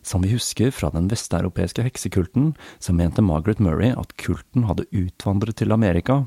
Som 0.03 0.25
vi 0.27 0.33
husker 0.33 0.73
fra 0.75 0.91
den 0.91 1.07
vesteuropeiske 1.07 1.85
heksekulten, 1.87 2.57
så 2.83 2.91
mente 2.91 3.23
Margaret 3.23 3.63
Murray 3.63 3.93
at 3.95 4.17
kulten 4.19 4.67
hadde 4.67 4.89
utvandret 4.91 5.61
til 5.61 5.71
Amerika, 5.71 6.25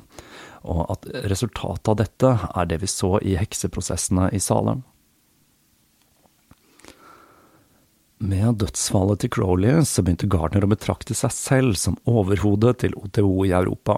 og 0.64 0.86
at 0.96 1.10
resultatet 1.28 1.92
av 1.92 2.00
dette 2.00 2.32
er 2.48 2.70
det 2.72 2.80
vi 2.86 2.88
så 2.88 3.18
i 3.20 3.36
hekseprosessene 3.36 4.30
i 4.32 4.40
Salem. 4.40 4.86
Med 8.18 8.62
dødsfallet 8.62 9.20
til 9.20 9.30
Crowley 9.36 9.82
så 9.84 10.04
begynte 10.04 10.30
Gardner 10.32 10.64
å 10.64 10.70
betrakte 10.72 11.16
seg 11.18 11.34
selv 11.36 11.80
som 11.80 11.98
overhodet 12.08 12.78
til 12.86 12.96
OTO 12.96 13.44
i 13.44 13.52
Europa. 13.52 13.98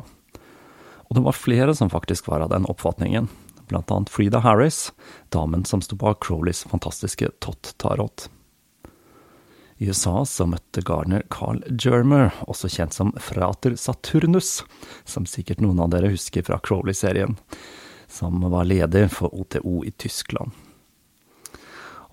Og 1.07 1.13
det 1.15 1.23
var 1.27 1.37
flere 1.37 1.75
som 1.77 1.91
faktisk 1.93 2.27
var 2.31 2.41
av 2.41 2.49
den 2.49 2.65
oppfatningen, 2.65 3.29
blant 3.69 3.93
annet 3.93 4.09
Frida 4.09 4.41
Harris, 4.41 4.89
damen 5.29 5.67
som 5.69 5.85
sto 5.85 5.95
bak 5.99 6.23
Crowleys 6.25 6.65
fantastiske 6.65 7.29
Tott 7.39 7.75
Tarot. 7.77 8.25
I 9.77 9.91
USA 9.91 10.25
så 10.25 10.47
møtte 10.49 10.81
Gardner 10.81 11.21
Carl 11.29 11.61
Germer, 11.69 12.33
også 12.49 12.71
kjent 12.73 12.97
som 12.97 13.13
Frater 13.21 13.77
Saturnus, 13.77 14.63
som 15.05 15.29
sikkert 15.29 15.61
noen 15.61 15.83
av 15.83 15.93
dere 15.93 16.09
husker 16.09 16.41
fra 16.47 16.57
Crowley-serien, 16.57 17.37
som 18.09 18.41
var 18.49 18.65
leder 18.65 19.11
for 19.13 19.29
OTO 19.29 19.83
i 19.85 19.93
Tyskland. 19.93 20.57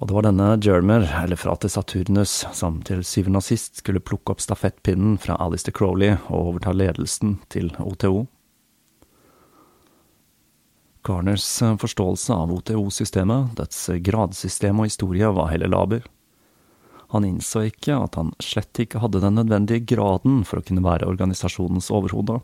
Og 0.05 0.09
det 0.11 0.15
var 0.19 0.25
denne 0.27 0.47
Germer, 0.61 1.07
eller 1.23 1.39
Frate 1.41 1.69
Saturnus, 1.73 2.33
som 2.53 2.83
til 2.85 2.99
syvende 3.09 3.41
og 3.41 3.47
sist 3.47 3.79
skulle 3.81 4.03
plukke 4.05 4.35
opp 4.35 4.43
stafettpinnen 4.45 5.15
fra 5.17 5.39
Alistair 5.41 5.73
Crowley 5.73 6.19
og 6.27 6.51
overta 6.51 6.75
ledelsen 6.77 7.39
til 7.49 7.71
OTO. 7.81 8.27
Garners 11.09 11.49
forståelse 11.81 12.37
av 12.37 12.53
OTO-systemet, 12.53 13.57
dets 13.57 13.81
gradsystem 14.05 14.85
og 14.85 14.91
historie, 14.91 15.33
var 15.41 15.49
heller 15.55 15.73
laber. 15.73 16.05
Han 17.17 17.25
innså 17.25 17.65
ikke 17.71 17.97
at 17.97 18.21
han 18.21 18.37
slett 18.45 18.85
ikke 18.85 19.01
hadde 19.01 19.25
den 19.25 19.41
nødvendige 19.41 19.89
graden 19.89 20.45
for 20.45 20.61
å 20.61 20.69
kunne 20.69 20.85
være 20.85 21.09
organisasjonens 21.09 21.89
overhode, 21.89 22.43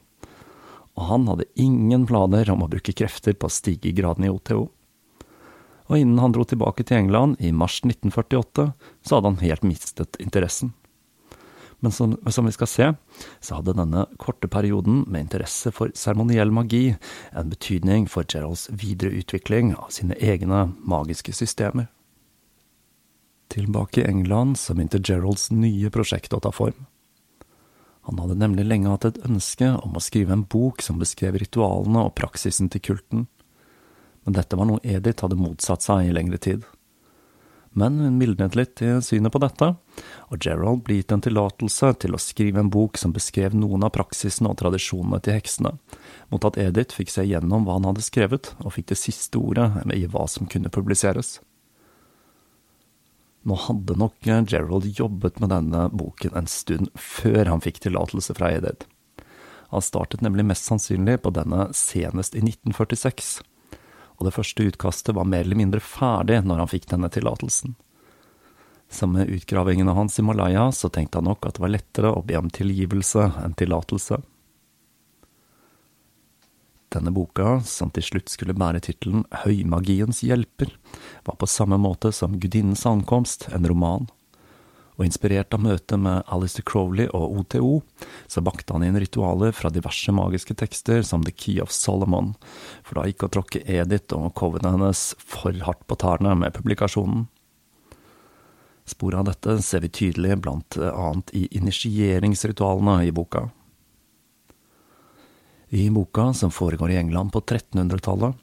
og 0.96 1.08
han 1.12 1.28
hadde 1.28 1.52
ingen 1.60 2.08
planer 2.08 2.56
om 2.56 2.64
å 2.64 2.72
bruke 2.72 2.96
krefter 2.96 3.36
på 3.36 3.52
å 3.52 3.58
stige 3.60 3.92
i 3.92 3.98
graden 4.00 4.24
i 4.24 4.32
OTO 4.32 4.70
og 5.90 5.98
innen 5.98 6.20
han 6.22 6.34
dro 6.34 6.44
tilbake 6.46 6.86
til 6.86 7.02
England 7.02 7.40
i 7.42 7.50
mars 7.50 7.80
1948, 7.82 8.70
så 9.02 9.16
hadde 9.16 9.32
han 9.32 9.42
helt 9.42 9.66
mistet 9.66 10.18
interessen. 10.22 10.70
Men 11.80 11.92
som, 11.92 12.12
som, 12.28 12.46
vi 12.46 12.52
skal 12.52 12.68
se, 12.68 12.86
så 13.40 13.56
hadde 13.56 13.74
denne 13.74 14.04
korte 14.20 14.48
perioden 14.52 15.02
med 15.08 15.24
interesse 15.24 15.72
for 15.72 15.90
seremoniell 15.96 16.52
magi 16.52 16.92
en 17.32 17.50
betydning 17.50 18.04
for 18.08 18.28
Geralds 18.28 18.68
videre 18.70 19.16
utvikling 19.16 19.72
av 19.74 19.88
sine 19.96 20.14
egne 20.20 20.68
magiske 20.78 21.32
systemer. 21.34 21.88
Tilbake 23.50 24.04
i 24.04 24.06
England 24.06 24.60
så 24.60 24.76
begynte 24.76 25.00
Geralds 25.02 25.48
nye 25.50 25.90
prosjekt 25.90 26.36
å 26.36 26.42
ta 26.44 26.52
form. 26.54 26.86
Han 28.06 28.20
hadde 28.20 28.38
nemlig 28.38 28.68
lenge 28.68 28.92
hatt 28.92 29.08
et 29.08 29.24
ønske 29.26 29.72
om 29.80 29.96
å 29.96 30.04
skrive 30.04 30.36
en 30.36 30.46
bok 30.46 30.84
som 30.84 31.00
beskrev 31.00 31.40
ritualene 31.40 32.04
og 32.06 32.14
praksisen 32.20 32.70
til 32.70 32.84
kulten 32.92 33.26
men 34.30 34.36
dette 34.38 34.54
var 34.54 34.68
noe 34.68 34.78
Edith 34.86 35.24
hadde 35.24 35.34
motsatt 35.34 35.82
seg 35.82 36.06
i 36.06 36.12
lengre 36.14 36.38
tid. 36.38 36.62
Men 37.74 37.96
hun 37.98 38.18
mildnet 38.18 38.54
litt 38.54 38.78
i 38.82 38.92
synet 39.02 39.34
på 39.34 39.40
dette, 39.42 39.72
og 40.30 40.46
Gerald 40.46 40.84
ble 40.86 41.00
gitt 41.00 41.10
en 41.14 41.22
tillatelse 41.22 41.90
til 42.02 42.14
å 42.14 42.20
skrive 42.22 42.62
en 42.62 42.70
bok 42.70 42.98
som 42.98 43.14
beskrev 43.14 43.56
noen 43.58 43.82
av 43.86 43.90
praksisene 43.96 44.52
og 44.52 44.60
tradisjonene 44.62 45.18
til 45.18 45.34
heksene, 45.34 45.74
mot 46.30 46.46
at 46.46 46.60
Edith 46.62 46.94
fikk 46.94 47.10
se 47.10 47.26
gjennom 47.26 47.66
hva 47.66 47.80
han 47.80 47.90
hadde 47.90 48.06
skrevet, 48.06 48.52
og 48.62 48.76
fikk 48.78 48.92
det 48.92 49.00
siste 49.02 49.42
ordet 49.42 49.66
i 49.98 50.06
hva 50.06 50.28
som 50.30 50.46
kunne 50.50 50.70
publiseres. 50.70 51.40
Nå 53.42 53.58
hadde 53.66 53.98
nok 53.98 54.30
Gerald 54.46 54.86
jobbet 54.94 55.42
med 55.42 55.50
denne 55.50 55.88
boken 55.90 56.38
en 56.38 56.50
stund 56.50 56.94
før 56.94 57.50
han 57.50 57.66
fikk 57.66 57.82
tillatelse 57.82 58.38
fra 58.38 58.54
Edith. 58.54 58.86
Han 59.74 59.82
startet 59.82 60.22
nemlig 60.22 60.46
mest 60.46 60.70
sannsynlig 60.70 61.18
på 61.22 61.34
denne 61.34 61.72
senest 61.74 62.38
i 62.38 62.46
1946, 62.46 63.40
og 64.20 64.28
det 64.28 64.34
første 64.36 64.66
utkastet 64.68 65.16
var 65.16 65.28
mer 65.28 65.46
eller 65.46 65.56
mindre 65.56 65.80
ferdig 65.80 66.42
når 66.44 66.60
han 66.62 66.70
fikk 66.70 66.90
denne 66.92 67.08
tillatelsen. 67.12 67.72
Som 68.92 69.14
med 69.16 69.30
utgravingene 69.32 69.94
hans 69.96 70.18
i 70.20 70.24
Malaya, 70.26 70.68
så 70.74 70.90
tenkte 70.92 71.18
han 71.18 71.30
nok 71.30 71.46
at 71.48 71.56
det 71.56 71.64
var 71.64 71.72
lettere 71.72 72.12
å 72.12 72.22
be 72.26 72.36
om 72.36 72.50
tilgivelse 72.52 73.30
enn 73.40 73.56
tillatelse. 73.56 74.20
Denne 76.90 77.12
boka, 77.14 77.60
som 77.64 77.92
til 77.94 78.02
slutt 78.02 78.32
skulle 78.32 78.56
bære 78.58 78.82
tittelen 78.82 79.22
Høymagiens 79.44 80.24
hjelper, 80.26 80.74
var 81.24 81.38
på 81.38 81.48
samme 81.48 81.78
måte 81.78 82.10
som 82.12 82.34
Gudinnens 82.42 82.82
ankomst 82.90 83.46
en 83.54 83.68
roman 83.70 84.10
og 85.00 85.06
inspirert 85.08 85.54
av 85.56 85.62
møtet 85.64 85.96
med 85.96 86.26
Alistair 86.28 86.64
Crowley 86.68 87.08
og 87.16 87.38
OTO, 87.40 87.70
så 88.28 88.42
bakte 88.44 88.74
han 88.76 88.84
inn 88.84 88.98
ritualer 89.00 89.54
fra 89.56 89.72
diverse 89.72 90.12
magiske 90.12 90.52
tekster 90.60 91.00
som 91.06 91.24
The 91.24 91.32
Key 91.32 91.56
of 91.64 91.72
Solomon, 91.72 92.34
for 92.84 93.00
da 93.00 93.06
gikk 93.08 93.24
å 93.24 93.30
tråkke 93.32 93.64
Edith 93.64 94.12
og 94.12 94.34
covene 94.36 94.74
hennes 94.76 95.14
for 95.16 95.56
hardt 95.64 95.86
på 95.88 95.96
tærne 96.04 96.36
med 96.36 96.52
publikasjonen. 96.52 97.30
Spor 98.90 99.16
av 99.16 99.30
dette 99.30 99.56
ser 99.64 99.86
vi 99.86 99.92
tydelig 99.94 100.36
blant 100.44 100.76
annet 100.76 101.32
i 101.38 101.46
initieringsritualene 101.56 103.00
i 103.08 103.12
boka. 103.14 103.46
I 105.70 105.86
boka, 105.94 106.32
som 106.34 106.52
foregår 106.52 106.92
i 106.92 106.98
England 107.00 107.32
på 107.32 107.40
1300-tallet, 107.40 108.34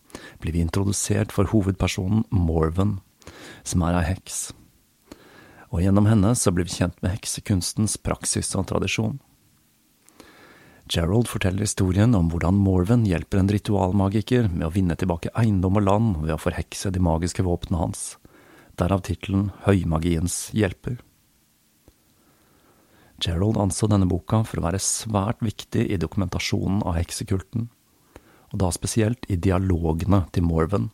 blir 0.41 0.55
vi 0.55 0.63
introdusert 0.63 1.35
for 1.35 1.51
hovedpersonen 1.51 2.23
Morven, 2.31 3.01
som 3.67 3.83
er 3.83 3.99
ei 3.99 4.07
heks 4.15 4.47
og 5.71 5.83
gjennom 5.83 6.07
henne 6.07 6.33
så 6.39 6.53
blir 6.55 6.67
vi 6.67 6.77
kjent 6.79 6.99
med 7.03 7.17
heksekunstens 7.17 7.97
praksis 8.03 8.53
og 8.55 8.69
tradisjon. 8.71 9.17
Gerald 10.87 11.27
forteller 11.27 11.65
historien 11.65 12.15
om 12.15 12.29
hvordan 12.31 12.55
Morven 12.63 13.03
hjelper 13.07 13.41
en 13.41 13.51
ritualmagiker 13.51 14.47
med 14.47 14.69
å 14.69 14.71
vinne 14.71 14.95
tilbake 14.95 15.33
eiendom 15.35 15.81
og 15.81 15.83
land 15.83 16.13
ved 16.21 16.31
å 16.37 16.39
forhekse 16.39 16.93
de 16.95 17.01
magiske 17.03 17.43
våpnene 17.43 17.81
hans, 17.81 18.03
derav 18.79 19.03
tittelen 19.03 19.49
Høymagiens 19.65 20.45
hjelper. 20.55 21.01
Gerald 23.19 23.57
anså 23.59 23.89
denne 23.89 24.07
boka 24.07 24.43
for 24.45 24.61
å 24.61 24.67
være 24.67 24.79
svært 24.83 25.41
viktig 25.43 25.87
i 25.91 25.99
dokumentasjonen 25.99 26.83
av 26.87 26.99
heksekulten, 26.99 27.67
og 28.53 28.61
da 28.61 28.69
spesielt 28.71 29.27
i 29.27 29.35
dialogene 29.35 30.23
til 30.31 30.45
Morven. 30.47 30.91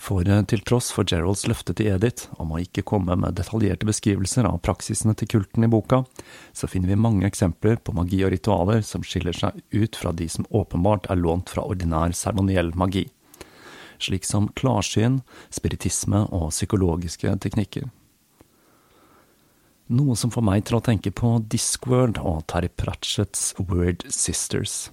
For 0.00 0.24
eh, 0.24 0.42
til 0.48 0.62
tross 0.64 0.88
for 0.94 1.04
Geralds 1.08 1.44
løfte 1.50 1.74
til 1.76 1.90
Edith 1.92 2.30
om 2.40 2.54
å 2.54 2.60
ikke 2.62 2.86
komme 2.88 3.18
med 3.20 3.36
detaljerte 3.36 3.88
beskrivelser 3.88 4.48
av 4.48 4.62
praksisene 4.64 5.12
til 5.18 5.28
kulten 5.34 5.66
i 5.66 5.70
boka, 5.70 6.02
så 6.56 6.70
finner 6.70 6.94
vi 6.94 7.00
mange 7.04 7.28
eksempler 7.28 7.76
på 7.84 7.94
magi 7.96 8.22
og 8.24 8.32
ritualer 8.32 8.80
som 8.86 9.04
skiller 9.04 9.36
seg 9.36 9.60
ut 9.76 9.98
fra 10.00 10.14
de 10.16 10.28
som 10.32 10.48
åpenbart 10.48 11.10
er 11.12 11.20
lånt 11.20 11.52
fra 11.52 11.66
ordinær 11.68 12.16
seremoniell 12.16 12.72
magi, 12.80 13.06
slik 14.00 14.24
som 14.24 14.48
klarsyn, 14.56 15.20
spiritisme 15.52 16.24
og 16.32 16.48
psykologiske 16.54 17.36
teknikker. 17.44 17.90
Noe 19.90 20.14
som 20.16 20.30
får 20.30 20.46
meg 20.46 20.64
til 20.64 20.78
å 20.78 20.84
tenke 20.86 21.10
på 21.10 21.34
Discworld 21.50 22.22
og 22.22 22.44
Terry 22.48 22.70
Pratchetts 22.70 23.50
Word 23.58 24.06
Sisters. 24.06 24.86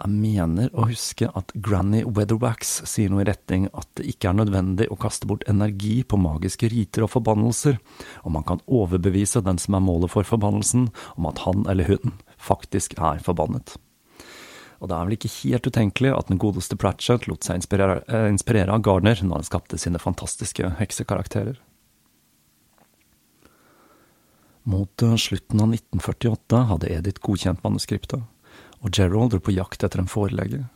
Jeg 0.00 0.16
mener 0.16 0.70
å 0.72 0.86
huske 0.88 1.26
at 1.36 1.50
Granny 1.60 2.00
Weatherwax 2.08 2.70
sier 2.88 3.10
noe 3.12 3.20
i 3.20 3.26
retning 3.28 3.66
at 3.76 3.88
det 3.98 4.06
ikke 4.08 4.30
er 4.30 4.38
nødvendig 4.38 4.86
å 4.88 4.96
kaste 5.00 5.28
bort 5.28 5.44
energi 5.50 5.98
på 6.08 6.16
magiske 6.16 6.70
riter 6.72 7.04
og 7.04 7.12
forbannelser, 7.12 7.76
og 8.24 8.32
man 8.32 8.46
kan 8.48 8.62
overbevise 8.64 9.42
den 9.44 9.60
som 9.60 9.76
er 9.76 9.84
målet 9.84 10.14
for 10.14 10.24
forbannelsen, 10.24 10.88
om 11.20 11.28
at 11.28 11.44
han 11.44 11.68
eller 11.68 11.90
hun 11.90 12.16
faktisk 12.40 12.96
er 12.96 13.20
forbannet. 13.26 13.76
Og 14.80 14.88
det 14.88 14.96
er 14.96 15.04
vel 15.04 15.18
ikke 15.18 15.34
helt 15.34 15.68
utenkelig 15.68 16.14
at 16.16 16.32
den 16.32 16.40
godeste 16.40 16.80
Pratchett 16.80 17.28
lot 17.28 17.44
seg 17.44 17.60
inspirere, 17.60 18.00
eh, 18.08 18.30
inspirere 18.32 18.72
av 18.72 18.80
Gardner 18.86 19.20
når 19.20 19.42
han 19.42 19.50
skapte 19.50 19.76
sine 19.76 20.00
fantastiske 20.00 20.78
heksekarakterer. 20.80 21.60
Mot 24.64 25.04
slutten 25.20 25.60
av 25.60 25.74
1948 25.74 26.66
hadde 26.72 26.88
Edith 26.88 27.20
godkjent 27.20 27.60
manuskriptet 27.64 28.24
og 28.80 28.92
Gerald 28.96 29.34
dro 29.34 29.40
på 29.44 29.54
jakt 29.54 29.84
etter 29.84 30.02
en 30.02 30.10
forelegger. 30.10 30.68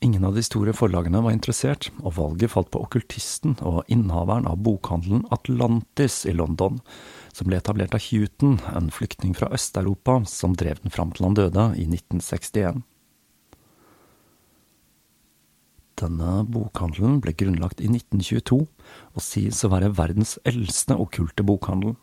Ingen 0.00 0.24
av 0.24 0.32
de 0.32 0.40
store 0.40 0.72
forlagene 0.72 1.20
var 1.20 1.34
interessert, 1.34 1.90
og 2.00 2.14
valget 2.16 2.54
falt 2.54 2.70
på 2.72 2.80
okkultisten 2.80 3.58
og 3.68 3.82
innehaveren 3.92 4.46
av 4.48 4.62
bokhandelen 4.64 5.26
Atlantis 5.34 6.22
i 6.24 6.32
London, 6.32 6.78
som 7.36 7.50
ble 7.50 7.58
etablert 7.60 7.92
av 7.92 8.06
Houghton, 8.06 8.56
en 8.72 8.88
flyktning 8.94 9.34
fra 9.36 9.50
Øst-Europa 9.52 10.22
som 10.30 10.56
drev 10.56 10.80
den 10.80 10.94
fram 10.94 11.12
til 11.12 11.28
han 11.28 11.36
døde 11.36 11.66
i 11.76 11.84
1961. 11.84 12.80
Denne 16.00 16.38
bokhandelen 16.48 17.20
ble 17.20 17.34
grunnlagt 17.36 17.82
i 17.84 17.90
1922, 17.90 18.62
og 19.12 19.20
sies 19.24 19.60
å 19.66 19.72
være 19.74 19.92
verdens 19.98 20.38
eldste 20.48 20.96
okkulte 20.96 21.44
bokhandel. 21.44 21.98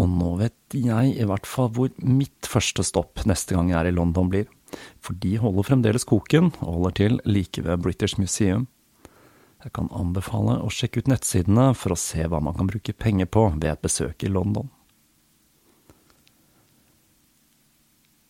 Og 0.00 0.10
nå 0.10 0.34
vet 0.40 0.74
jeg 0.74 1.14
i 1.14 1.26
hvert 1.28 1.46
fall 1.46 1.70
hvor 1.76 1.90
mitt 2.02 2.48
første 2.50 2.82
stopp 2.86 3.22
neste 3.30 3.54
gang 3.54 3.70
jeg 3.70 3.78
er 3.78 3.90
i 3.92 3.94
London 3.94 4.30
blir, 4.32 4.48
for 4.98 5.14
de 5.22 5.36
holder 5.38 5.68
fremdeles 5.68 6.06
koken 6.08 6.50
og 6.58 6.70
holder 6.70 6.96
til 6.98 7.20
like 7.28 7.62
ved 7.62 7.82
British 7.84 8.18
Museum. 8.18 8.66
Jeg 9.62 9.72
kan 9.78 9.88
anbefale 9.96 10.58
å 10.60 10.68
sjekke 10.72 11.00
ut 11.00 11.08
nettsidene 11.08 11.70
for 11.78 11.94
å 11.94 12.00
se 12.00 12.26
hva 12.28 12.42
man 12.42 12.56
kan 12.58 12.68
bruke 12.68 12.92
penger 12.92 13.30
på 13.30 13.46
ved 13.54 13.70
et 13.70 13.84
besøk 13.84 14.26
i 14.26 14.32
London. 14.32 14.66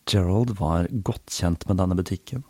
Gerald 0.04 0.52
var 0.60 0.86
godt 0.92 1.32
kjent 1.32 1.64
med 1.66 1.80
denne 1.80 1.96
butikken, 1.96 2.44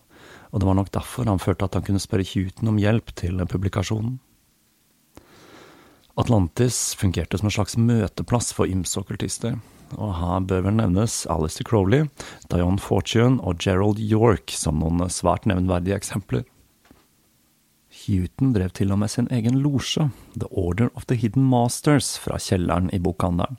og 0.51 0.61
det 0.61 0.69
var 0.69 0.77
nok 0.77 0.91
derfor 0.93 1.31
han 1.31 1.41
følte 1.41 1.69
at 1.69 1.79
han 1.79 1.87
kunne 1.87 2.03
spørre 2.03 2.27
Huton 2.35 2.75
om 2.75 2.83
hjelp 2.83 3.15
til 3.17 3.39
publikasjonen. 3.49 4.19
Atlantis 6.15 6.95
fungerte 6.95 7.39
som 7.39 7.49
en 7.49 7.55
slags 7.57 7.75
møteplass 7.75 8.53
for 8.55 8.71
ymse 8.71 9.01
okkultister, 9.01 9.57
og 9.99 10.13
her 10.15 10.45
bør 10.47 10.69
vel 10.69 10.77
nevnes 10.79 11.25
Alistair 11.31 11.67
Crowley, 11.67 12.07
Dion 12.53 12.79
Fortune 12.79 13.43
og 13.43 13.59
Gerald 13.59 13.99
York 13.99 14.55
som 14.55 14.79
noen 14.79 15.03
svært 15.11 15.49
nevnverdige 15.51 15.99
eksempler. 15.99 16.45
Houghton 18.05 18.53
drev 18.55 18.71
til 18.75 18.95
og 18.95 19.01
med 19.03 19.11
sin 19.11 19.27
egen 19.35 19.59
losje, 19.65 20.09
The 20.39 20.47
Order 20.51 20.93
of 20.95 21.07
the 21.11 21.19
Hidden 21.19 21.49
Masters, 21.51 22.15
fra 22.19 22.39
kjelleren 22.39 22.93
i 22.95 23.03
bokhandelen, 23.03 23.59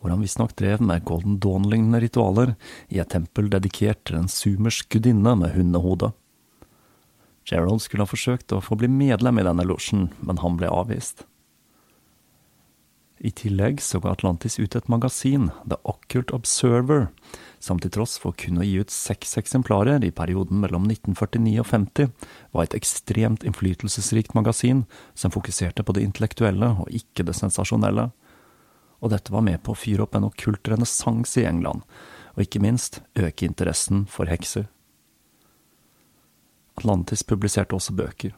hvor 0.00 0.10
han 0.10 0.22
visstnok 0.22 0.56
drev 0.58 0.82
med 0.82 1.06
Golden 1.06 1.38
Dawn-lignende 1.42 2.02
ritualer 2.02 2.54
i 2.90 2.98
et 3.02 3.10
tempel 3.14 3.50
dedikert 3.52 4.02
til 4.06 4.18
en 4.18 4.30
sumersk 4.30 4.90
gudinne 4.90 5.36
med 5.38 5.54
hundehode. 5.54 6.10
Gerald 7.46 7.82
skulle 7.82 8.02
ha 8.02 8.10
forsøkt 8.10 8.54
å 8.54 8.62
få 8.62 8.78
bli 8.78 8.90
medlem 8.90 9.38
i 9.38 9.46
denne 9.46 9.66
losjen, 9.66 10.08
men 10.18 10.42
han 10.42 10.58
ble 10.58 10.70
avvist. 10.70 11.22
I 13.26 13.30
tillegg 13.30 13.80
så 13.82 13.98
ga 13.98 14.12
Atlantis 14.14 14.54
ut 14.60 14.76
et 14.78 14.88
magasin, 14.88 15.48
The 15.66 15.80
Occult 15.82 16.30
Observer, 16.30 17.08
som 17.58 17.80
til 17.82 17.90
tross 17.90 18.14
for 18.22 18.36
kun 18.38 18.60
å 18.62 18.66
gi 18.66 18.76
ut 18.78 18.92
seks 18.94 19.34
eksemplarer 19.40 20.04
i 20.06 20.12
perioden 20.14 20.60
mellom 20.62 20.86
1949 20.86 21.56
og 21.58 21.66
50, 21.66 22.12
var 22.54 22.68
et 22.68 22.76
ekstremt 22.78 23.42
innflytelsesrikt 23.42 24.36
magasin 24.38 24.84
som 25.18 25.34
fokuserte 25.34 25.82
på 25.82 25.96
det 25.96 26.06
intellektuelle 26.06 26.70
og 26.84 26.94
ikke 26.94 27.26
det 27.26 27.34
sensasjonelle. 27.34 28.12
Og 29.02 29.10
dette 29.10 29.34
var 29.34 29.42
med 29.48 29.58
på 29.66 29.74
å 29.74 29.80
fyre 29.80 30.06
opp 30.06 30.14
en 30.14 30.30
okkult 30.30 30.70
renessanse 30.70 31.42
i 31.42 31.50
England, 31.50 31.82
og 32.38 32.46
ikke 32.46 32.62
minst 32.62 33.02
øke 33.18 33.50
interessen 33.50 34.06
for 34.06 34.30
hekser. 34.30 34.70
Atlantis 36.78 37.26
publiserte 37.26 37.74
også 37.74 37.98
bøker 37.98 38.36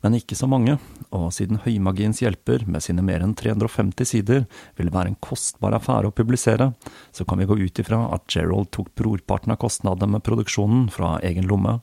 men 0.00 0.16
ikke 0.16 0.36
så 0.38 0.48
mange, 0.48 0.78
og 1.12 1.28
siden 1.36 1.60
Høymagiens 1.64 2.22
hjelper 2.22 2.64
med 2.70 2.84
sine 2.84 3.04
mer 3.04 3.24
enn 3.24 3.34
350 3.36 4.08
sider 4.08 4.46
vil 4.78 4.92
være 4.94 5.12
en 5.12 5.18
kostbar 5.20 5.76
affære 5.76 6.08
å 6.08 6.14
publisere, 6.16 6.70
så 7.12 7.26
kan 7.28 7.40
vi 7.40 7.48
gå 7.50 7.58
ut 7.60 7.82
ifra 7.82 8.06
at 8.14 8.24
Gerald 8.32 8.72
tok 8.72 8.88
brorparten 8.96 9.52
av 9.52 9.60
kostnadene 9.60 10.16
med 10.16 10.24
produksjonen 10.24 10.88
fra 10.94 11.18
egen 11.26 11.48
lomme. 11.50 11.78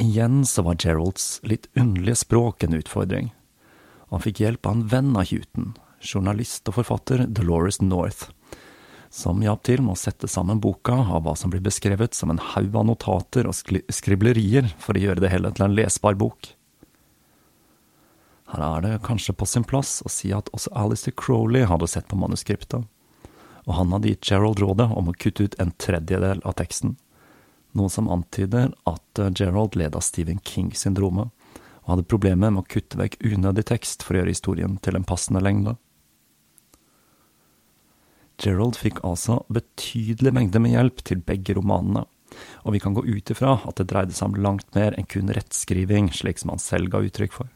Igjen 0.00 0.46
så 0.48 0.64
var 0.64 0.80
Geralds 0.80 1.42
litt 1.44 1.68
underlige 1.76 2.22
språk 2.22 2.64
en 2.64 2.78
utfordring, 2.78 3.28
han 4.10 4.22
fikk 4.24 4.40
hjelp 4.42 4.66
av 4.66 4.74
en 4.74 4.86
venn 4.90 5.14
av 5.14 5.28
Houghton, 5.30 5.74
journalist 6.02 6.66
og 6.70 6.80
forfatter 6.80 7.28
Dolores 7.30 7.78
North 7.84 8.32
som 9.10 9.42
hjalp 9.42 9.64
til 9.66 9.82
med 9.82 9.96
å 9.96 9.98
sette 9.98 10.28
sammen 10.30 10.60
boka 10.62 10.94
av 10.94 11.24
hva 11.26 11.34
som 11.36 11.50
blir 11.50 11.62
beskrevet 11.64 12.14
som 12.14 12.30
en 12.30 12.38
haug 12.52 12.76
av 12.78 12.86
notater 12.86 13.48
og 13.50 13.56
skriblerier 13.90 14.70
for 14.78 14.94
å 14.94 15.02
gjøre 15.02 15.24
det 15.24 15.32
hele 15.32 15.50
til 15.54 15.66
en 15.66 15.74
lesbar 15.74 16.14
bok. 16.18 16.52
Her 18.50 18.62
er 18.66 18.86
det 18.86 19.02
kanskje 19.06 19.34
på 19.34 19.46
sin 19.46 19.66
plass 19.66 19.98
å 20.06 20.10
si 20.10 20.30
at 20.34 20.50
også 20.54 20.72
Alistair 20.78 21.14
Crowley 21.18 21.66
hadde 21.66 21.90
sett 21.90 22.06
på 22.10 22.18
manuskriptet, 22.18 22.86
og 23.66 23.76
han 23.76 23.92
hadde 23.94 24.14
gitt 24.14 24.30
Gerald 24.30 24.62
rådet 24.62 24.88
om 24.94 25.10
å 25.10 25.18
kutte 25.18 25.46
ut 25.46 25.58
en 25.62 25.74
tredjedel 25.78 26.42
av 26.46 26.56
teksten, 26.58 26.96
noe 27.78 27.90
som 27.90 28.10
antyder 28.10 28.72
at 28.90 29.22
eh, 29.22 29.30
Gerald 29.34 29.76
led 29.78 29.94
av 29.94 30.02
Stephen 30.06 30.40
King-syndromet, 30.42 31.30
og 31.82 31.92
hadde 31.94 32.08
problemer 32.10 32.50
med 32.50 32.64
å 32.64 32.70
kutte 32.70 32.98
vekk 32.98 33.20
unødig 33.22 33.66
tekst 33.70 34.02
for 34.06 34.14
å 34.14 34.22
gjøre 34.22 34.34
historien 34.34 34.78
til 34.82 34.98
en 34.98 35.06
passende 35.06 35.42
lengde. 35.42 35.76
Gerald 38.40 38.78
fikk 38.80 39.02
altså 39.04 39.42
betydelig 39.52 40.32
mengde 40.32 40.62
med 40.62 40.74
hjelp 40.74 41.04
til 41.04 41.22
begge 41.24 41.56
romanene, 41.58 42.06
og 42.64 42.74
vi 42.74 42.80
kan 42.82 42.94
gå 42.96 43.04
ut 43.04 43.32
ifra 43.32 43.58
at 43.68 43.80
det 43.80 43.90
dreide 43.90 44.16
seg 44.16 44.30
om 44.30 44.42
langt 44.42 44.68
mer 44.76 44.96
enn 44.96 45.08
kun 45.10 45.32
rettskriving, 45.34 46.12
slik 46.14 46.40
som 46.40 46.54
han 46.54 46.62
selv 46.62 46.92
ga 46.92 47.02
uttrykk 47.04 47.34
for. 47.36 47.50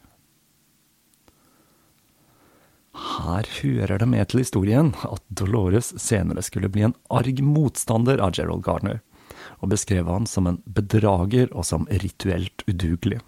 Her 2.95 3.47
hører 3.59 3.99
det 3.99 4.07
med 4.07 4.29
til 4.31 4.43
historien 4.43 4.93
at 5.03 5.23
Dolores 5.27 5.91
senere 5.99 6.43
skulle 6.45 6.71
bli 6.71 6.85
en 6.87 6.95
arg 7.11 7.41
motstander 7.43 8.21
av 8.23 8.35
Gerald 8.37 8.63
Gardner, 8.63 9.01
og 9.59 9.71
beskrev 9.73 10.07
han 10.07 10.27
som 10.29 10.47
en 10.47 10.61
bedrager 10.65 11.49
og 11.51 11.65
som 11.67 11.87
rituelt 11.91 12.63
udugelig. 12.69 13.19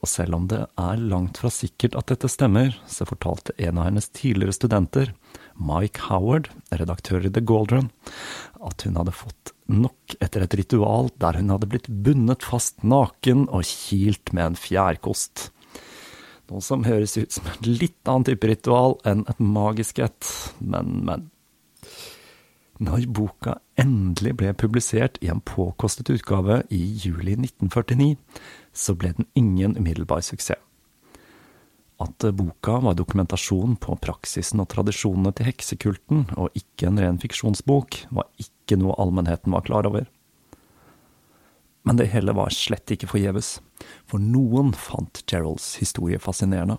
Og 0.00 0.08
selv 0.08 0.34
om 0.38 0.46
det 0.48 0.64
er 0.80 1.02
langt 1.12 1.38
fra 1.42 1.50
sikkert 1.52 1.94
at 1.98 2.08
dette 2.10 2.30
stemmer, 2.32 2.72
så 2.88 3.06
fortalte 3.08 3.54
en 3.60 3.78
av 3.78 3.90
hennes 3.90 4.08
tidligere 4.16 4.56
studenter, 4.56 5.12
Mike 5.60 6.08
Howard, 6.08 6.48
redaktør 6.72 7.26
i 7.26 7.32
The 7.32 7.42
Goldrun, 7.44 7.90
at 8.64 8.84
hun 8.86 8.96
hadde 8.98 9.14
fått 9.14 9.54
nok 9.70 10.16
etter 10.18 10.44
et 10.44 10.56
ritual 10.58 11.10
der 11.22 11.38
hun 11.38 11.52
hadde 11.52 11.68
blitt 11.70 11.88
bundet 11.88 12.44
fast 12.46 12.82
naken 12.82 13.46
og 13.48 13.66
kilt 13.68 14.32
med 14.36 14.50
en 14.50 14.58
fjærkost. 14.58 15.50
Noe 16.50 16.64
som 16.64 16.86
høres 16.88 17.14
ut 17.20 17.30
som 17.30 17.46
en 17.46 17.68
litt 17.68 18.00
annen 18.08 18.26
type 18.26 18.48
ritual 18.50 18.96
enn 19.06 19.22
et 19.30 19.42
magisk 19.42 20.00
et, 20.02 20.32
men, 20.58 20.96
men. 21.06 21.28
Når 22.80 23.04
boka 23.12 23.58
endelig 23.78 24.32
ble 24.40 24.54
publisert 24.56 25.20
i 25.20 25.28
en 25.30 25.42
påkostet 25.44 26.10
utgave 26.10 26.62
i 26.72 26.80
juli 26.80 27.36
1949, 27.36 28.16
så 28.72 28.96
ble 28.96 29.12
den 29.18 29.28
ingen 29.36 29.76
umiddelbar 29.76 30.24
suksess. 30.24 30.58
At 32.00 32.24
boka 32.32 32.78
var 32.80 32.96
dokumentasjon 32.96 33.76
på 33.76 33.96
praksisen 34.00 34.62
og 34.62 34.70
tradisjonene 34.72 35.34
til 35.36 35.50
heksekulten, 35.50 36.24
og 36.40 36.56
ikke 36.56 36.88
en 36.88 37.00
ren 37.02 37.20
fiksjonsbok, 37.20 38.06
var 38.16 38.30
ikke 38.40 38.78
noe 38.80 38.96
allmennheten 39.02 39.52
var 39.52 39.66
klar 39.66 39.88
over. 39.90 40.08
Men 41.84 42.00
det 42.00 42.10
hele 42.12 42.32
var 42.36 42.52
slett 42.56 42.92
ikke 42.92 43.08
forgjeves, 43.10 43.58
for 44.08 44.20
noen 44.20 44.72
fant 44.76 45.22
Geralds 45.28 45.74
historie 45.80 46.20
fascinerende. 46.20 46.78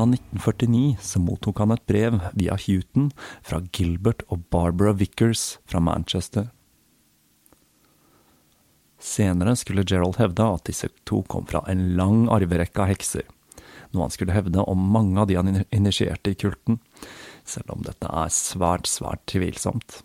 Slutten 0.00 0.08
av 0.08 0.08
1949 0.08 0.96
så 1.00 1.20
mottok 1.20 1.58
han 1.58 1.72
et 1.72 1.86
brev 1.86 2.20
via 2.34 2.56
Houghton 2.56 3.10
fra 3.42 3.60
Gilbert 3.72 4.22
og 4.28 4.48
Barbara 4.50 4.92
Vickers 4.92 5.58
fra 5.66 5.80
Manchester. 5.80 6.50
Senere 8.98 9.56
skulle 9.56 9.84
Gerald 9.84 10.18
hevde 10.18 10.42
at 10.42 10.66
disse 10.66 10.88
to 11.04 11.22
kom 11.22 11.46
fra 11.46 11.64
en 11.68 11.96
lang 11.96 12.28
arverekke 12.28 12.82
av 12.82 12.90
hekser, 12.90 13.24
noe 13.92 14.04
han 14.04 14.12
skulle 14.12 14.34
hevde 14.34 14.60
om 14.60 14.78
mange 14.92 15.18
av 15.20 15.26
de 15.28 15.36
han 15.36 15.64
initierte 15.70 16.30
i 16.30 16.36
kulten, 16.36 16.80
selv 17.44 17.72
om 17.72 17.82
dette 17.82 18.06
er 18.06 18.28
svært, 18.28 18.86
svært 18.86 19.24
tvilsomt. 19.26 20.02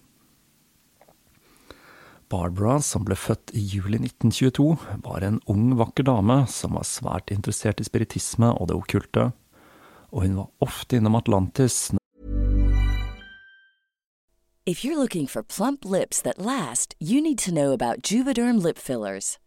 Barbara, 2.32 2.80
som 2.82 3.04
ble 3.06 3.16
født 3.16 3.52
i 3.54 3.62
juli 3.62 4.00
1922, 4.00 4.78
var 5.04 5.22
en 5.22 5.42
ung, 5.46 5.76
vakker 5.78 6.08
dame 6.08 6.46
som 6.50 6.74
var 6.74 6.88
svært 6.88 7.30
interessert 7.32 7.84
i 7.84 7.86
spiritisme 7.86 8.50
og 8.56 8.72
det 8.72 8.80
okkulte, 8.80 9.30
og 10.16 10.24
hun 10.24 10.36
var 10.40 10.48
ofte 10.64 10.98
innom 10.98 11.20
Atlantis 11.20 11.92
If 14.68 14.84
you're 14.84 14.98
looking 14.98 15.28
for 15.28 15.44
plump 15.44 15.86
lips 15.86 16.22
that 16.24 16.40
last, 16.40 16.96
you 17.00 17.22
need 17.22 17.38
to 17.38 17.52
know 17.52 17.72
about 17.72 18.02
Juvederm 18.02 18.64
lip 18.64 18.80
fillers. 18.80 19.38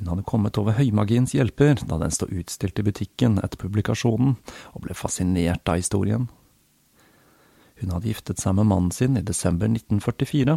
Hun 0.00 0.08
hadde 0.08 0.24
kommet 0.24 0.56
over 0.56 0.78
Høymagiens 0.78 1.34
hjelper 1.36 1.76
da 1.84 1.98
den 2.00 2.12
stod 2.14 2.32
utstilt 2.32 2.78
i 2.80 2.84
butikken 2.86 3.36
etter 3.44 3.60
publikasjonen, 3.60 4.38
og 4.72 4.84
ble 4.86 4.94
fascinert 4.96 5.68
av 5.68 5.76
historien. 5.76 6.30
Hun 7.80 7.92
hadde 7.92 8.08
giftet 8.08 8.40
seg 8.40 8.56
med 8.56 8.68
mannen 8.70 8.94
sin 8.96 9.18
i 9.20 9.24
desember 9.24 9.68
1944, 9.68 10.54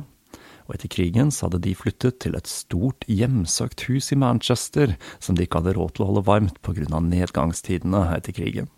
og 0.63 0.77
etter 0.77 0.91
krigen 0.91 1.31
så 1.31 1.49
hadde 1.49 1.59
de 1.65 1.73
flyttet 1.75 2.21
til 2.23 2.37
et 2.39 2.47
stort, 2.47 3.03
hjemsøkt 3.11 3.83
hus 3.89 4.13
i 4.15 4.19
Manchester 4.19 4.95
som 5.19 5.35
de 5.35 5.43
ikke 5.43 5.59
hadde 5.59 5.75
råd 5.75 5.91
til 5.97 6.05
å 6.05 6.07
holde 6.13 6.23
varmt 6.29 6.63
av 6.63 7.03
nedgangstidene 7.03 8.05
etter 8.15 8.37
krigen. 8.37 8.71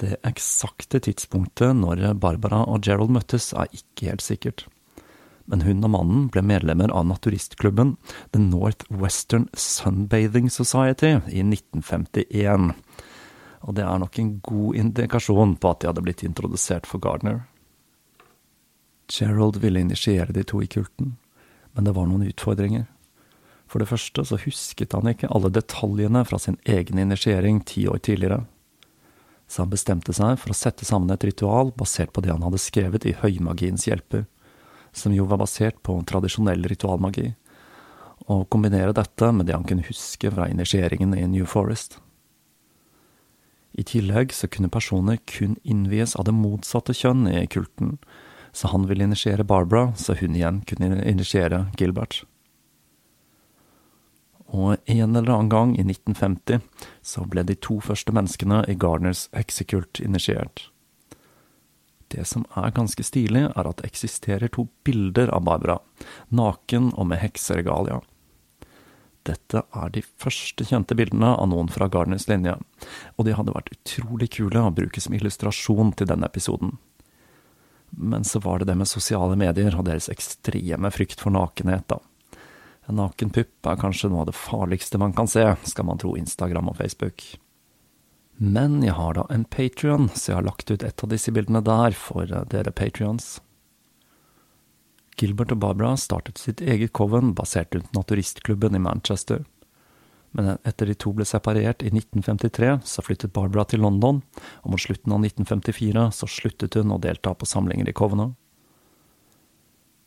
Det 0.00 0.18
eksakte 0.24 1.00
tidspunktet 1.08 1.80
når 1.80 2.12
Barbara 2.20 2.66
og 2.68 2.84
Gerald 2.84 3.12
møttes 3.16 3.54
er 3.56 3.72
ikke 3.72 4.12
helt 4.12 4.24
sikkert 4.24 4.66
men 5.50 5.64
hun 5.66 5.82
og 5.82 5.90
mannen 5.90 6.26
ble 6.30 6.44
medlemmer 6.46 6.92
av 6.94 7.08
naturistklubben 7.08 7.96
The 8.30 8.42
North 8.42 8.86
Western 8.88 9.48
Sunbathing 9.52 10.46
Society 10.50 11.16
i 11.26 11.42
1951. 11.42 12.70
Og 13.66 13.74
det 13.76 13.84
er 13.84 13.98
nok 14.00 14.18
en 14.22 14.36
god 14.46 14.78
indikasjon 14.84 15.56
på 15.58 15.72
at 15.72 15.82
de 15.82 15.90
hadde 15.90 16.04
blitt 16.06 16.22
introdusert 16.26 16.86
for 16.86 17.02
Gardner. 17.02 17.42
Gerald 19.10 19.58
ville 19.58 19.82
initiere 19.82 20.32
de 20.32 20.46
to 20.46 20.62
i 20.62 20.70
kulten, 20.70 21.16
men 21.74 21.84
det 21.84 21.96
var 21.98 22.06
noen 22.06 22.28
utfordringer. 22.30 22.86
For 23.70 23.82
det 23.82 23.90
første 23.90 24.22
så 24.26 24.38
husket 24.42 24.94
han 24.94 25.10
ikke 25.10 25.30
alle 25.34 25.50
detaljene 25.54 26.24
fra 26.26 26.38
sin 26.42 26.58
egen 26.64 26.98
initiering 26.98 27.60
ti 27.66 27.88
år 27.90 27.98
tidligere. 28.06 28.44
Så 29.50 29.64
han 29.64 29.70
bestemte 29.70 30.14
seg 30.14 30.38
for 30.38 30.54
å 30.54 30.58
sette 30.58 30.86
sammen 30.86 31.10
et 31.10 31.26
ritual 31.26 31.74
basert 31.74 32.14
på 32.14 32.22
det 32.22 32.30
han 32.30 32.46
hadde 32.46 32.62
skrevet 32.62 33.06
i 33.06 33.16
Høymagiens 33.18 33.88
hjelper, 33.90 34.28
som 34.92 35.14
jo 35.14 35.26
var 35.30 35.40
basert 35.42 35.82
på 35.86 35.96
tradisjonell 36.08 36.64
ritualmagi, 36.70 37.32
og 38.30 38.46
kombinere 38.52 38.94
dette 38.96 39.32
med 39.32 39.48
det 39.48 39.56
han 39.56 39.66
kunne 39.66 39.86
huske 39.86 40.30
fra 40.30 40.48
initieringen 40.50 41.16
i 41.16 41.26
New 41.26 41.46
Forest. 41.48 41.98
I 43.72 43.84
tillegg 43.86 44.34
så 44.34 44.48
kunne 44.50 44.72
personer 44.72 45.20
kun 45.30 45.56
innvies 45.62 46.16
av 46.18 46.26
det 46.26 46.34
motsatte 46.36 46.94
kjønn 46.96 47.28
i 47.30 47.46
kulten, 47.46 47.98
så 48.52 48.72
han 48.72 48.88
ville 48.90 49.06
initiere 49.06 49.46
Barbara, 49.46 49.92
så 49.96 50.16
hun 50.18 50.34
igjen 50.34 50.60
kunne 50.66 50.98
initiere 51.06 51.68
Gilbert. 51.78 52.24
Og 54.50 54.76
en 54.90 55.16
eller 55.16 55.30
annen 55.30 55.50
gang 55.52 55.76
i 55.78 55.84
1950 55.86 56.58
så 57.06 57.22
ble 57.30 57.44
de 57.46 57.54
to 57.54 57.78
første 57.84 58.12
menneskene 58.14 58.64
i 58.66 58.74
Garners 58.74 59.28
heksekult 59.36 60.02
initiert. 60.02 60.66
Det 62.10 62.24
som 62.26 62.44
er 62.58 62.72
ganske 62.74 63.04
stilig, 63.06 63.44
er 63.54 63.68
at 63.68 63.78
det 63.78 63.86
eksisterer 63.86 64.50
to 64.50 64.66
bilder 64.86 65.30
av 65.30 65.44
Barbara, 65.46 65.78
naken 66.34 66.90
og 66.98 67.06
med 67.12 67.22
hekseregalia. 67.22 68.00
Dette 69.28 69.62
er 69.76 69.90
de 69.94 70.02
første 70.02 70.64
kjente 70.66 70.96
bildene 70.98 71.34
av 71.36 71.50
noen 71.52 71.68
fra 71.70 71.86
Gardners 71.92 72.26
linje, 72.30 72.56
og 73.14 73.26
de 73.28 73.34
hadde 73.36 73.54
vært 73.54 73.70
utrolig 73.76 74.30
kule 74.38 74.62
å 74.64 74.72
bruke 74.74 75.02
som 75.02 75.14
illustrasjon 75.14 75.92
til 75.94 76.08
denne 76.10 76.26
episoden. 76.26 76.78
Men 77.90 78.24
så 78.24 78.40
var 78.42 78.58
det 78.58 78.70
det 78.70 78.78
med 78.80 78.88
sosiale 78.88 79.36
medier 79.38 79.76
og 79.76 79.86
deres 79.86 80.08
ekstreme 80.10 80.90
frykt 80.94 81.22
for 81.22 81.34
nakenhet, 81.34 81.86
da. 81.90 82.00
En 82.90 82.98
naken 82.98 83.30
pupp 83.30 83.70
er 83.70 83.78
kanskje 83.78 84.10
noe 84.10 84.24
av 84.24 84.32
det 84.32 84.38
farligste 84.38 84.98
man 84.98 85.14
kan 85.14 85.28
se, 85.30 85.44
skal 85.68 85.86
man 85.86 86.00
tro 86.00 86.16
Instagram 86.18 86.72
og 86.72 86.80
Facebook. 86.80 87.22
Men 88.40 88.78
jeg 88.80 88.96
har 88.96 89.18
da 89.18 89.26
en 89.28 89.44
Patrion, 89.44 90.08
så 90.16 90.30
jeg 90.30 90.38
har 90.38 90.46
lagt 90.46 90.70
ut 90.70 90.82
et 90.82 91.02
av 91.04 91.10
disse 91.12 91.32
bildene 91.36 91.60
der 91.60 91.92
for 91.92 92.24
eh, 92.24 92.46
dere 92.48 92.72
patrions. 92.72 93.34
Gilbert 95.20 95.52
og 95.52 95.60
Barbara 95.60 95.92
startet 96.00 96.40
sitt 96.40 96.62
eget 96.64 96.94
coven 96.96 97.34
basert 97.36 97.76
rundt 97.76 97.92
naturistklubben 97.92 98.78
i 98.78 98.80
Manchester. 98.80 99.44
Men 100.32 100.54
etter 100.64 100.88
de 100.88 100.96
to 100.96 101.12
ble 101.12 101.26
separert 101.28 101.84
i 101.84 101.90
1953, 101.92 102.78
så 102.88 103.04
flyttet 103.04 103.34
Barbara 103.36 103.66
til 103.68 103.84
London, 103.84 104.22
og 104.64 104.72
mot 104.72 104.80
slutten 104.80 105.12
av 105.12 105.20
1954 105.26 106.08
så 106.16 106.30
sluttet 106.30 106.80
hun 106.80 106.94
å 106.96 107.00
delta 107.02 107.34
på 107.36 107.48
samlinger 107.50 107.92
i 107.92 107.96
covenet. 108.00 108.32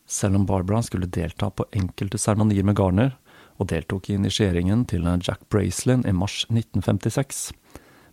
Selv 0.10 0.42
om 0.42 0.50
Barbara 0.50 0.82
skulle 0.82 1.06
delta 1.06 1.52
på 1.54 1.70
enkelte 1.70 2.18
seremonier 2.18 2.66
med 2.66 2.82
Garner, 2.82 3.14
og 3.62 3.70
deltok 3.70 4.10
i 4.10 4.18
initieringen 4.18 4.88
til 4.90 5.06
Jack 5.22 5.46
Bracelin 5.54 6.02
i 6.10 6.16
mars 6.18 6.48
1956, 6.50 7.52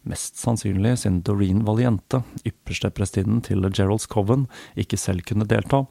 mest 0.09 0.39
sannsynlig 0.41 0.97
siden 1.03 1.21
Doreen 1.27 1.65
Valiente, 1.67 2.23
ypperste 2.47 2.91
prestinnen 2.95 3.43
til 3.45 3.67
Geralds 3.69 4.09
Coven, 4.11 4.47
ikke 4.79 4.99
selv 5.01 5.25
kunne 5.29 5.49
delta, 5.49 5.85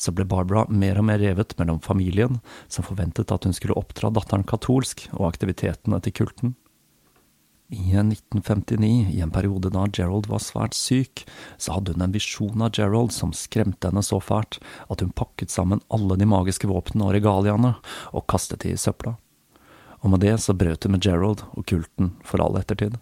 så 0.00 0.14
ble 0.14 0.26
Barbara 0.28 0.64
mer 0.72 0.98
og 1.00 1.06
mer 1.10 1.20
revet 1.22 1.54
mellom 1.58 1.80
familien, 1.84 2.40
som 2.68 2.86
forventet 2.86 3.32
at 3.32 3.44
hun 3.44 3.54
skulle 3.56 3.76
oppdra 3.78 4.10
datteren 4.14 4.46
katolsk, 4.48 5.06
og 5.12 5.28
aktivitetene 5.34 6.00
til 6.02 6.16
kulten. 6.22 6.56
I 7.72 7.94
1959, 7.96 9.14
i 9.16 9.22
en 9.24 9.30
periode 9.32 9.70
da 9.72 9.86
Gerald 9.88 10.26
var 10.28 10.42
svært 10.44 10.76
syk, 10.76 11.22
så 11.56 11.78
hadde 11.78 11.94
hun 11.94 12.04
en 12.04 12.12
visjon 12.12 12.64
av 12.64 12.74
Gerald 12.76 13.14
som 13.16 13.32
skremte 13.32 13.88
henne 13.88 14.02
så 14.04 14.18
fælt 14.20 14.58
at 14.92 15.00
hun 15.00 15.14
pakket 15.16 15.54
sammen 15.54 15.80
alle 15.88 16.18
de 16.20 16.28
magiske 16.28 16.68
våpnene 16.68 17.06
og 17.06 17.14
regaliene 17.16 17.72
og 18.12 18.26
kastet 18.28 18.66
de 18.66 18.74
i 18.74 18.80
søpla. 18.80 19.14
Og 20.04 20.12
med 20.12 20.20
det 20.20 20.34
så 20.44 20.52
brøt 20.52 20.84
hun 20.84 20.98
med 20.98 21.06
Gerald 21.06 21.46
og 21.54 21.64
kulten 21.64 22.12
for 22.28 22.44
all 22.44 22.60
ettertid. 22.60 22.98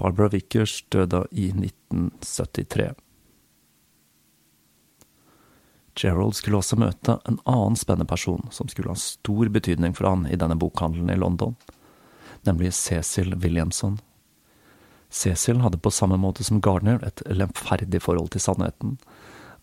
Barbara 0.00 0.32
Vickers 0.32 0.80
døde 0.88 1.26
i 1.30 1.50
1973. 1.52 2.94
Gerald 6.00 6.38
skulle 6.38 6.60
også 6.62 6.78
møte 6.80 7.18
en 7.28 7.36
annen 7.44 7.76
spennende 7.76 8.08
person 8.08 8.46
som 8.54 8.70
skulle 8.72 8.94
ha 8.94 8.96
stor 8.96 9.50
betydning 9.52 9.92
for 9.98 10.08
han 10.08 10.24
i 10.30 10.38
denne 10.40 10.56
bokhandelen 10.56 11.12
i 11.12 11.20
London 11.20 11.58
nemlig 12.42 12.74
Cecil 12.74 13.34
Williamson. 13.34 13.98
Cecil 15.10 15.60
hadde 15.60 15.78
på 15.78 15.90
samme 15.90 16.16
måte 16.16 16.44
som 16.44 16.60
Gardner 16.60 17.02
et 17.06 17.22
lemferdig 17.26 18.02
forhold 18.02 18.30
til 18.34 18.42
sannheten. 18.44 18.96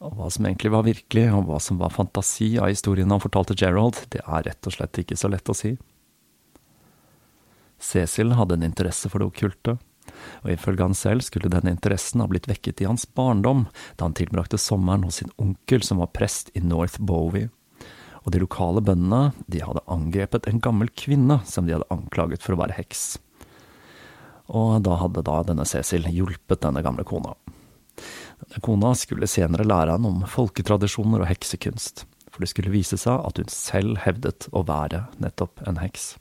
Og 0.03 0.17
hva 0.17 0.29
som 0.29 0.45
egentlig 0.45 0.73
var 0.73 0.85
virkelig, 0.85 1.25
og 1.33 1.47
hva 1.47 1.59
som 1.63 1.79
var 1.81 1.95
fantasi 1.95 2.57
av 2.59 2.69
historien 2.69 3.11
han 3.11 3.23
fortalte 3.23 3.55
Gerald, 3.57 4.03
det 4.13 4.21
er 4.25 4.45
rett 4.45 4.69
og 4.69 4.75
slett 4.75 4.99
ikke 5.01 5.17
så 5.17 5.31
lett 5.31 5.49
å 5.49 5.55
si. 5.57 5.77
Cecil 7.81 8.35
hadde 8.37 8.57
en 8.57 8.67
interesse 8.67 9.09
for 9.09 9.21
det 9.21 9.31
okkulte, 9.31 9.77
og 10.43 10.53
ifølge 10.53 10.85
han 10.85 10.97
selv 10.97 11.25
skulle 11.25 11.51
denne 11.51 11.73
interessen 11.73 12.23
ha 12.23 12.29
blitt 12.31 12.49
vekket 12.49 12.83
i 12.83 12.89
hans 12.89 13.07
barndom, 13.17 13.65
da 13.95 14.07
han 14.07 14.17
tilbrakte 14.17 14.59
sommeren 14.61 15.05
hos 15.07 15.21
sin 15.21 15.33
onkel 15.41 15.85
som 15.85 16.01
var 16.03 16.13
prest 16.15 16.53
i 16.57 16.63
North 16.63 16.99
Bowie 16.99 17.49
og 18.27 18.33
de 18.35 18.41
lokale 18.43 18.83
bøndene 18.83 19.31
de 19.47 19.61
hadde 19.63 19.85
angrepet 19.87 20.49
en 20.49 20.59
gammel 20.59 20.91
kvinne 20.99 21.39
som 21.47 21.63
de 21.63 21.77
hadde 21.77 21.87
anklaget 21.93 22.43
for 22.43 22.57
å 22.57 22.59
være 22.59 22.75
heks. 22.75 23.15
Og 24.51 24.83
da 24.83 24.97
hadde 24.99 25.23
da 25.23 25.37
denne 25.47 25.63
Cecil 25.67 26.09
hjulpet 26.11 26.59
denne 26.65 26.83
gamle 26.83 27.07
kona. 27.07 27.37
Denne 28.43 28.61
kona 28.63 28.91
skulle 28.99 29.31
senere 29.31 29.67
lære 29.67 29.95
han 29.95 30.07
om 30.07 30.25
folketradisjoner 30.27 31.23
og 31.23 31.31
heksekunst, 31.31 32.03
for 32.27 32.43
det 32.43 32.51
skulle 32.51 32.75
vise 32.75 32.99
seg 32.99 33.23
at 33.23 33.39
hun 33.39 33.51
selv 33.51 34.03
hevdet 34.03 34.49
å 34.51 34.65
være 34.67 35.05
nettopp 35.23 35.63
en 35.63 35.79
heks. 35.79 36.17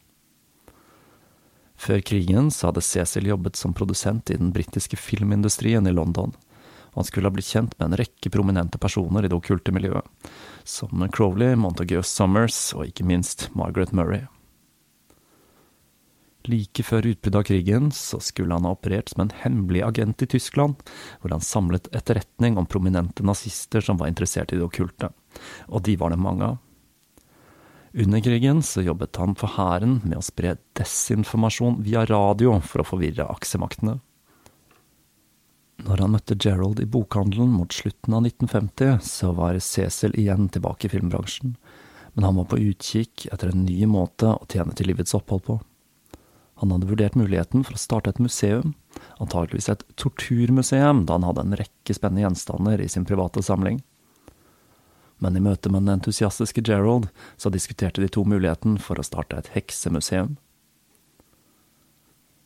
Før 1.76 2.00
krigen 2.00 2.50
så 2.50 2.70
hadde 2.70 2.84
Cecil 2.84 3.28
jobbet 3.28 3.56
som 3.56 3.74
produsent 3.76 4.30
i 4.32 4.38
den 4.40 4.52
britiske 4.52 4.96
filmindustrien 4.96 5.86
i 5.86 5.94
London, 5.94 6.32
og 6.96 7.02
han 7.02 7.08
skulle 7.08 7.28
ha 7.28 7.34
blitt 7.36 7.50
kjent 7.52 7.74
med 7.76 7.90
en 7.90 7.98
rekke 8.00 8.32
prominente 8.32 8.80
personer 8.80 9.26
i 9.26 9.30
det 9.30 9.36
okkulte 9.36 9.74
miljøet, 9.76 10.32
som 10.64 11.04
Crowley, 11.12 11.52
Montague 11.60 12.00
Summers 12.02 12.72
og 12.76 12.88
ikke 12.88 13.04
minst 13.04 13.50
Margaret 13.54 13.92
Murray. 13.92 14.24
Like 16.46 16.84
før 16.86 17.08
utbruddet 17.10 17.40
av 17.40 17.46
krigen 17.48 17.88
så 17.94 18.20
skulle 18.22 18.54
han 18.54 18.66
ha 18.68 18.74
operert 18.76 19.10
som 19.10 19.24
en 19.24 19.32
hemmelig 19.42 19.82
agent 19.82 20.22
i 20.22 20.28
Tyskland, 20.30 20.78
hvor 21.20 21.34
han 21.34 21.42
samlet 21.42 21.90
etterretning 21.90 22.56
om 22.56 22.68
prominente 22.70 23.26
nazister 23.26 23.82
som 23.82 23.98
var 23.98 24.12
interessert 24.12 24.54
i 24.54 24.60
det 24.60 24.64
okkulte, 24.64 25.10
og 25.66 25.82
de 25.84 25.98
var 25.98 26.14
det 26.14 26.22
mange 26.22 26.54
av. 26.54 26.62
Under 27.96 28.20
krigen 28.20 28.62
så 28.62 28.82
jobbet 28.84 29.16
han 29.16 29.32
for 29.40 29.54
hæren 29.56 30.02
med 30.04 30.18
å 30.18 30.24
spre 30.24 30.58
desinformasjon 30.76 31.78
via 31.86 32.02
radio 32.04 32.58
for 32.60 32.82
å 32.82 32.84
forvirre 32.84 33.24
aksjemaktene. 33.32 33.94
Når 35.86 36.02
han 36.02 36.12
møtte 36.12 36.36
Gerald 36.36 36.82
i 36.82 36.88
bokhandelen 36.88 37.54
mot 37.56 37.72
slutten 37.72 38.18
av 38.18 38.26
1950, 38.26 38.98
så 39.00 39.32
var 39.36 39.56
Cecil 39.64 40.12
igjen 40.20 40.50
tilbake 40.52 40.88
i 40.88 40.92
filmbransjen, 40.92 41.56
men 42.12 42.28
han 42.28 42.36
var 42.36 42.50
på 42.50 42.60
utkikk 42.60 43.30
etter 43.32 43.54
en 43.54 43.64
ny 43.64 43.88
måte 43.88 44.34
å 44.34 44.44
tjene 44.52 44.76
til 44.76 44.90
livets 44.92 45.16
opphold 45.16 45.46
på. 45.48 45.58
Han 46.60 46.72
hadde 46.72 46.88
vurdert 46.88 47.16
muligheten 47.16 47.64
for 47.64 47.76
å 47.76 47.80
starte 47.80 48.12
et 48.12 48.20
museum, 48.20 48.74
antageligvis 49.20 49.70
et 49.72 49.84
torturmuseum, 50.00 51.06
da 51.08 51.16
han 51.16 51.28
hadde 51.28 51.44
en 51.44 51.58
rekke 51.60 51.96
spennende 51.96 52.26
gjenstander 52.26 52.80
i 52.84 52.92
sin 52.92 53.08
private 53.08 53.44
samling. 53.44 53.80
Men 55.18 55.36
i 55.36 55.40
møte 55.40 55.70
med 55.72 55.86
den 55.86 55.96
entusiastiske 55.96 56.62
Gerald 56.66 57.08
så 57.36 57.52
diskuterte 57.52 58.02
de 58.02 58.10
to 58.12 58.24
muligheten 58.28 58.76
for 58.82 59.00
å 59.00 59.06
starte 59.06 59.38
et 59.38 59.52
heksemuseum. 59.54 60.36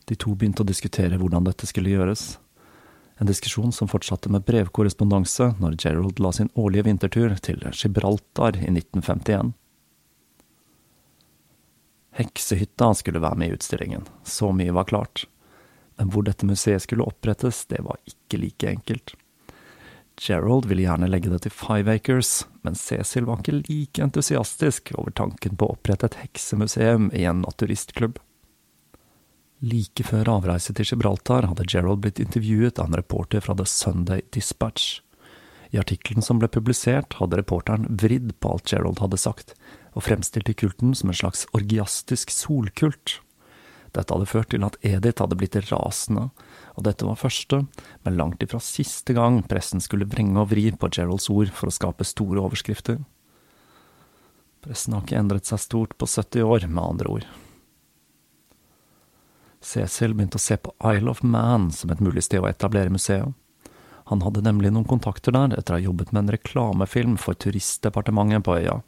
De 0.06 0.16
to 0.18 0.34
begynte 0.34 0.62
å 0.64 0.68
diskutere 0.68 1.18
hvordan 1.18 1.46
dette 1.46 1.66
skulle 1.70 1.92
gjøres, 1.92 2.38
en 3.20 3.28
diskusjon 3.28 3.72
som 3.72 3.88
fortsatte 3.88 4.30
med 4.32 4.46
brevkorrespondanse 4.48 5.50
når 5.60 5.74
Gerald 5.82 6.22
la 6.24 6.30
sin 6.32 6.48
årlige 6.56 6.86
vintertur 6.86 7.34
til 7.44 7.66
Gibraltar 7.68 8.56
i 8.56 8.70
1951. 8.70 9.52
Heksehytta 12.16 12.88
skulle 12.96 13.20
være 13.20 13.36
med 13.42 13.52
i 13.52 13.58
utstillingen, 13.58 14.08
så 14.24 14.54
mye 14.56 14.72
var 14.72 14.88
klart. 14.88 15.26
Men 16.00 16.08
hvor 16.14 16.24
dette 16.24 16.48
museet 16.48 16.86
skulle 16.86 17.04
opprettes, 17.04 17.66
det 17.68 17.82
var 17.84 18.00
ikke 18.08 18.40
like 18.40 18.72
enkelt. 18.72 19.12
Gerald 20.20 20.66
ville 20.68 20.84
gjerne 20.84 21.08
legge 21.08 21.30
det 21.32 21.38
til 21.46 21.54
Five 21.54 21.94
Acres, 21.96 22.44
men 22.60 22.74
Cecil 22.76 23.24
var 23.24 23.40
ikke 23.40 23.62
like 23.62 24.02
entusiastisk 24.04 24.92
over 25.00 25.14
tanken 25.16 25.56
på 25.56 25.64
å 25.64 25.76
opprette 25.78 26.10
et 26.10 26.18
heksemuseum 26.26 27.08
i 27.16 27.24
en 27.24 27.40
naturistklubb. 27.46 28.18
Like 29.64 30.04
før 30.04 30.28
avreise 30.34 30.74
til 30.76 30.88
Gibraltar 30.88 31.48
hadde 31.48 31.64
Gerald 31.68 32.02
blitt 32.04 32.20
intervjuet 32.20 32.78
av 32.80 32.90
en 32.90 32.98
reporter 33.00 33.40
fra 33.44 33.56
The 33.56 33.64
Sunday 33.68 34.20
Dispatch. 34.36 35.00
I 35.72 35.80
artikkelen 35.80 36.24
som 36.24 36.40
ble 36.40 36.50
publisert, 36.52 37.16
hadde 37.16 37.40
reporteren 37.40 37.88
vridd 37.88 38.34
på 38.40 38.52
alt 38.52 38.68
Gerald 38.72 39.00
hadde 39.00 39.20
sagt, 39.20 39.54
og 39.96 40.04
fremstilte 40.04 40.52
kulten 40.52 40.92
som 40.96 41.12
en 41.12 41.16
slags 41.16 41.46
orgiastisk 41.56 42.32
solkult. 42.34 43.20
Dette 43.96 44.12
hadde 44.12 44.28
ført 44.28 44.52
til 44.52 44.68
at 44.68 44.76
Edith 44.84 45.22
hadde 45.22 45.38
blitt 45.38 45.56
rasende, 45.70 46.28
og 46.80 46.86
dette 46.88 47.06
var 47.06 47.20
første, 47.20 47.62
men 48.04 48.16
langt 48.18 48.42
ifra 48.42 48.60
siste 48.64 49.14
gang 49.16 49.42
pressen 49.48 49.82
skulle 49.84 50.08
vrenge 50.08 50.40
og 50.40 50.50
vri 50.54 50.70
på 50.72 50.90
Geralds 50.92 51.28
ord 51.32 51.52
for 51.54 51.68
å 51.68 51.74
skape 51.76 52.06
store 52.08 52.40
overskrifter. 52.42 52.98
Pressen 54.64 54.96
har 54.96 55.04
ikke 55.04 55.20
endret 55.20 55.48
seg 55.48 55.60
stort 55.62 55.94
på 56.00 56.08
70 56.08 56.44
år, 56.44 56.66
med 56.68 56.82
andre 56.82 57.14
ord. 57.14 57.28
Cecil 59.60 60.16
begynte 60.16 60.40
å 60.40 60.42
se 60.42 60.56
på 60.56 60.72
Isle 60.88 61.12
of 61.12 61.20
Man 61.22 61.68
som 61.76 61.92
et 61.92 62.00
mulig 62.00 62.24
sted 62.24 62.40
å 62.40 62.48
etablere 62.48 62.92
museet. 62.92 63.36
Han 64.10 64.24
hadde 64.24 64.42
nemlig 64.42 64.72
noen 64.72 64.88
kontakter 64.88 65.36
der 65.36 65.52
etter 65.54 65.76
å 65.76 65.78
ha 65.78 65.84
jobbet 65.84 66.12
med 66.12 66.24
en 66.24 66.32
reklamefilm 66.34 67.18
for 67.20 67.36
Turistdepartementet 67.38 68.42
på 68.46 68.56
øya. 68.56 68.80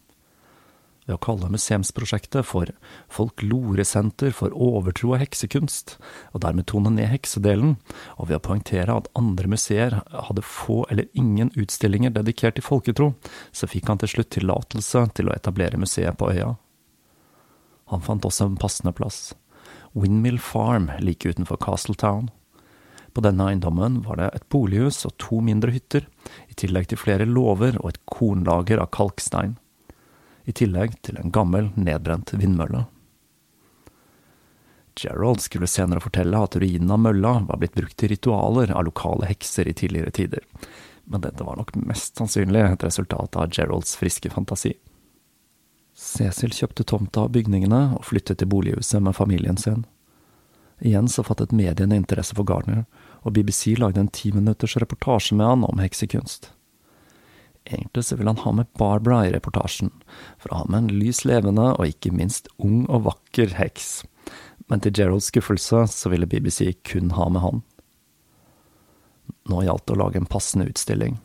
Ved 1.02 1.16
å 1.16 1.22
kalle 1.22 1.50
museumsprosjektet 1.50 2.46
for 2.46 2.70
Folkloresenter 3.10 4.30
for 4.36 4.54
overtro 4.54 5.16
og 5.16 5.22
heksekunst, 5.24 5.96
og 6.30 6.44
dermed 6.44 6.68
tone 6.70 6.92
ned 6.94 7.10
heksedelen, 7.10 7.74
og 8.18 8.28
ved 8.30 8.38
å 8.38 8.44
poengtere 8.46 8.94
at 8.94 9.10
andre 9.18 9.50
museer 9.50 9.98
hadde 10.28 10.44
få 10.46 10.84
eller 10.92 11.10
ingen 11.18 11.50
utstillinger 11.58 12.14
dedikert 12.14 12.54
til 12.58 12.66
folketro, 12.66 13.12
så 13.50 13.66
fikk 13.66 13.90
han 13.90 14.02
til 14.02 14.14
slutt 14.14 14.30
tillatelse 14.36 15.08
til 15.18 15.30
å 15.30 15.34
etablere 15.34 15.80
museet 15.80 16.14
på 16.18 16.30
øya. 16.30 16.52
Han 17.90 18.04
fant 18.06 18.24
også 18.24 18.46
en 18.46 18.60
passende 18.60 18.94
plass. 18.94 19.32
Windmill 19.92 20.38
Farm 20.40 20.88
like 21.02 21.28
utenfor 21.28 21.58
Castletown. 21.60 22.30
På 23.12 23.20
denne 23.20 23.50
eiendommen 23.50 23.98
var 24.06 24.16
det 24.16 24.30
et 24.32 24.46
bolighus 24.48 25.02
og 25.04 25.18
to 25.20 25.42
mindre 25.44 25.74
hytter, 25.74 26.06
i 26.48 26.54
tillegg 26.56 26.88
til 26.88 27.02
flere 27.02 27.26
låver 27.28 27.76
og 27.82 27.90
et 27.90 28.00
kornlager 28.08 28.80
av 28.80 28.88
kalkstein. 28.94 29.58
I 30.44 30.52
tillegg 30.52 30.96
til 31.06 31.18
en 31.20 31.32
gammel, 31.34 31.70
nedbrent 31.76 32.34
vindmølle. 32.34 32.86
Gerald 34.98 35.40
skulle 35.40 35.66
senere 35.70 36.02
fortelle 36.04 36.40
at 36.44 36.56
ruinen 36.60 36.90
av 36.92 37.00
mølla 37.00 37.32
var 37.48 37.60
blitt 37.60 37.76
brukt 37.76 37.96
til 37.96 38.12
ritualer 38.12 38.74
av 38.74 38.84
lokale 38.88 39.28
hekser 39.30 39.68
i 39.70 39.76
tidligere 39.76 40.12
tider, 40.12 40.44
men 41.04 41.24
dette 41.24 41.44
var 41.46 41.56
nok 41.56 41.72
mest 41.88 42.18
sannsynlig 42.20 42.64
et 42.66 42.84
resultat 42.84 43.38
av 43.38 43.54
Geralds 43.54 43.96
friske 43.96 44.30
fantasi. 44.34 44.74
Cecil 45.96 46.52
kjøpte 46.56 46.84
tomta 46.88 47.26
og 47.26 47.32
bygningene 47.36 47.82
og 47.96 48.06
flyttet 48.08 48.40
til 48.40 48.50
bolighuset 48.52 49.02
med 49.04 49.16
familien 49.16 49.58
sin. 49.60 49.84
Igjen 50.82 51.08
så 51.08 51.22
fattet 51.22 51.52
mediene 51.54 51.96
interesse 51.96 52.34
for 52.34 52.48
Gardner, 52.48 52.84
og 53.22 53.36
BBC 53.36 53.76
lagde 53.78 54.00
en 54.02 54.10
timinutters 54.10 54.76
reportasje 54.82 55.36
med 55.38 55.46
han 55.46 55.66
om 55.68 55.82
heksekunst. 55.82 56.50
Egentlig 57.64 58.04
så 58.04 58.16
ville 58.16 58.30
han 58.30 58.42
ha 58.42 58.52
med 58.52 58.70
Barbara 58.78 59.26
i 59.26 59.32
reportasjen, 59.32 59.92
for 60.38 60.52
å 60.52 60.62
ha 60.62 60.68
med 60.68 60.78
en 60.78 61.02
lys 61.02 61.22
levende 61.28 61.70
og 61.76 61.86
ikke 61.86 62.14
minst 62.14 62.50
ung 62.58 62.84
og 62.88 63.06
vakker 63.06 63.54
heks, 63.58 64.02
men 64.70 64.82
til 64.82 64.94
Geralds 64.96 65.30
skuffelse 65.30 65.84
så 65.92 66.10
ville 66.12 66.26
BBC 66.26 66.72
kun 66.88 67.12
ha 67.18 67.28
med 67.30 67.44
han. 67.44 67.62
Nå 69.50 69.62
gjaldt 69.66 69.86
det 69.86 69.94
å 69.96 70.02
lage 70.02 70.20
en 70.20 70.30
passende 70.30 70.68
utstilling. 70.70 71.18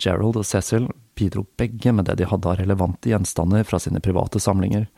Gerald 0.00 0.36
og 0.40 0.46
Cecil 0.48 0.88
bidro 1.14 1.44
begge 1.56 1.92
med 1.94 2.08
det 2.08 2.18
de 2.18 2.28
hadde 2.28 2.50
av 2.50 2.58
relevante 2.58 3.10
gjenstander 3.12 3.64
fra 3.68 3.78
sine 3.80 4.02
private 4.04 4.40
samlinger, 4.42 4.88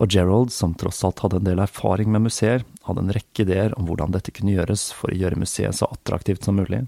og 0.00 0.08
Gerald, 0.14 0.52
som 0.54 0.72
tross 0.78 1.02
alt 1.04 1.20
hadde 1.20 1.40
en 1.40 1.48
del 1.48 1.60
erfaring 1.60 2.08
med 2.14 2.24
museer, 2.24 2.64
hadde 2.86 3.02
en 3.04 3.12
rekke 3.12 3.44
ideer 3.44 3.74
om 3.76 3.88
hvordan 3.88 4.14
dette 4.14 4.32
kunne 4.32 4.54
gjøres 4.54 4.86
for 4.96 5.12
å 5.12 5.18
gjøre 5.18 5.40
museet 5.42 5.76
så 5.76 5.90
attraktivt 5.92 6.46
som 6.46 6.56
mulig. 6.56 6.86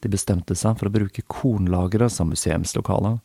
De 0.00 0.08
bestemte 0.12 0.56
seg 0.56 0.78
for 0.80 0.88
å 0.88 0.94
bruke 0.94 1.24
kornlageret 1.28 2.12
som 2.12 2.30
museumslokale, 2.32 3.18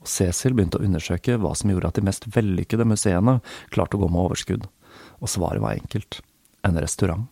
og 0.00 0.10
Cecil 0.10 0.54
begynte 0.54 0.78
å 0.78 0.86
undersøke 0.86 1.38
hva 1.42 1.50
som 1.58 1.72
gjorde 1.72 1.90
at 1.90 1.98
de 1.98 2.06
mest 2.06 2.28
vellykkede 2.30 2.86
museene 2.86 3.40
klarte 3.74 3.98
å 3.98 4.04
gå 4.04 4.10
med 4.12 4.28
overskudd, 4.28 4.68
og 5.18 5.32
svaret 5.32 5.64
var 5.64 5.78
enkelt– 5.78 6.20
en 6.66 6.78
restaurant. 6.82 7.26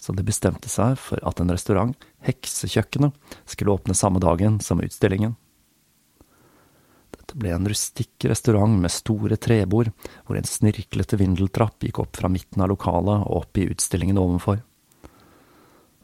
Så 0.00 0.12
de 0.16 0.24
bestemte 0.24 0.68
seg 0.72 0.96
for 1.00 1.20
at 1.28 1.40
en 1.40 1.52
restaurant, 1.52 1.92
Heksekjøkkenet, 2.24 3.12
skulle 3.48 3.72
åpne 3.72 3.96
samme 3.96 4.20
dagen 4.20 4.58
som 4.64 4.80
utstillingen. 4.80 5.36
Dette 7.12 7.36
ble 7.40 7.52
en 7.52 7.68
rustikk 7.68 8.24
restaurant 8.30 8.80
med 8.80 8.92
store 8.92 9.36
trebord, 9.40 9.92
hvor 10.24 10.40
en 10.40 10.48
snirklete 10.48 11.20
vindeltrapp 11.20 11.84
gikk 11.84 12.00
opp 12.04 12.16
fra 12.16 12.32
midten 12.32 12.64
av 12.64 12.72
lokalet 12.72 13.26
og 13.26 13.44
opp 13.44 13.60
i 13.60 13.68
utstillingen 13.72 14.20
ovenfor. 14.20 14.62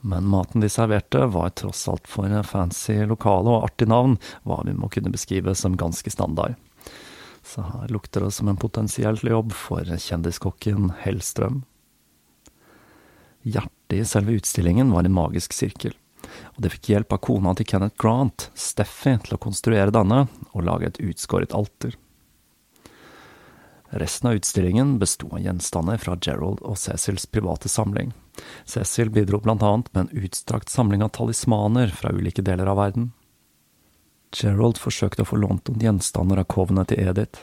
Men 0.07 0.29
maten 0.31 0.63
de 0.63 0.71
serverte, 0.71 1.25
var 1.35 1.55
tross 1.59 1.87
alt 1.91 2.07
for 2.07 2.31
fancy 2.47 3.01
lokale 3.11 3.51
og 3.51 3.67
artig 3.67 3.89
navn, 3.91 4.17
hva 4.47 4.61
vi 4.67 4.77
må 4.77 4.91
kunne 4.93 5.11
beskrive 5.11 5.55
som 5.59 5.77
ganske 5.79 6.13
standard. 6.15 6.55
Så 7.47 7.63
her 7.63 7.91
lukter 7.95 8.23
det 8.23 8.33
som 8.35 8.49
en 8.51 8.59
potensiell 8.59 9.19
jobb 9.23 9.53
for 9.55 9.83
kjendiskokken 9.83 10.93
Hellstrøm. 11.03 11.65
Hjertet 13.47 14.01
i 14.01 14.07
selve 14.07 14.39
utstillingen 14.39 14.91
var 14.95 15.07
en 15.07 15.15
magisk 15.15 15.55
sirkel 15.55 15.95
og 16.55 16.65
det 16.65 16.73
fikk 16.75 16.91
hjelp 16.93 17.15
av 17.15 17.23
kona 17.27 17.53
til 17.57 17.69
Kenneth 17.69 17.99
Grant, 18.01 18.49
Steffi, 18.59 19.17
til 19.25 19.37
å 19.37 19.43
konstruere 19.43 19.95
denne 19.95 20.25
og 20.53 20.67
lage 20.67 20.91
et 20.91 21.01
utskåret 21.05 21.55
alter. 21.57 21.97
Resten 23.97 24.29
av 24.29 24.35
utstillingen 24.37 24.99
besto 24.99 25.29
av 25.33 25.41
gjenstander 25.41 25.97
fra 25.97 26.19
Gerald 26.21 26.61
og 26.61 26.77
Cecils 26.77 27.25
private 27.33 27.71
samling. 27.73 28.11
Cecil 28.69 29.09
bidro 29.11 29.41
blant 29.41 29.65
annet 29.65 29.89
med 29.95 30.03
en 30.03 30.25
utstrakt 30.25 30.69
samling 30.69 31.05
av 31.05 31.15
talismaner 31.17 31.95
fra 31.97 32.13
ulike 32.13 32.45
deler 32.45 32.69
av 32.69 32.77
verden. 32.77 33.11
Gerald 34.37 34.77
forsøkte 34.77 35.25
å 35.25 35.31
få 35.31 35.41
lånt 35.41 35.71
noen 35.71 35.87
gjenstander 35.87 36.43
av 36.43 36.49
kovene 36.53 36.85
til 36.91 37.01
Edith, 37.09 37.41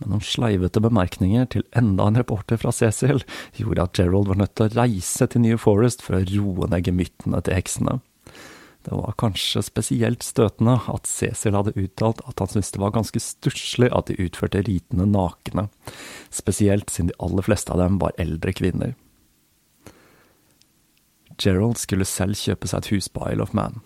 men 0.00 0.14
noen 0.14 0.24
sleivete 0.24 0.80
bemerkninger 0.80 1.48
til 1.52 1.66
enda 1.76 2.08
en 2.08 2.20
reporter 2.20 2.60
fra 2.60 2.72
Cecil 2.72 3.20
gjorde 3.60 3.84
at 3.84 4.00
Gerald 4.00 4.32
var 4.32 4.40
nødt 4.40 4.56
til 4.56 4.68
å 4.68 4.74
reise 4.76 5.28
til 5.28 5.44
New 5.44 5.60
Forest 5.60 6.04
for 6.04 6.16
å 6.16 6.24
roe 6.24 6.68
ned 6.72 6.88
gemyttene 6.88 7.42
til 7.44 7.58
heksene. 7.58 7.98
Det 8.86 8.94
var 8.94 9.16
kanskje 9.18 9.64
spesielt 9.66 10.22
støtende 10.22 10.76
at 10.92 11.08
Cecil 11.10 11.56
hadde 11.58 11.74
uttalt 11.74 12.20
at 12.30 12.38
han 12.38 12.52
syntes 12.52 12.70
det 12.76 12.82
var 12.84 12.92
ganske 12.94 13.18
stusslig 13.22 13.88
at 13.90 14.06
de 14.06 14.14
utførte 14.22 14.62
ritene 14.62 15.08
nakne, 15.10 15.66
spesielt 16.30 16.92
siden 16.94 17.10
de 17.10 17.16
aller 17.18 17.42
fleste 17.42 17.74
av 17.74 17.82
dem 17.82 17.98
var 17.98 18.14
eldre 18.22 18.54
kvinner. 18.54 18.94
Gerald 21.42 21.80
skulle 21.82 22.06
selv 22.06 22.38
kjøpe 22.38 22.70
seg 22.70 22.84
et 22.84 22.92
hus 22.94 23.10
på 23.10 23.26
Isle 23.26 23.42
of 23.42 23.56
Man. 23.58 23.82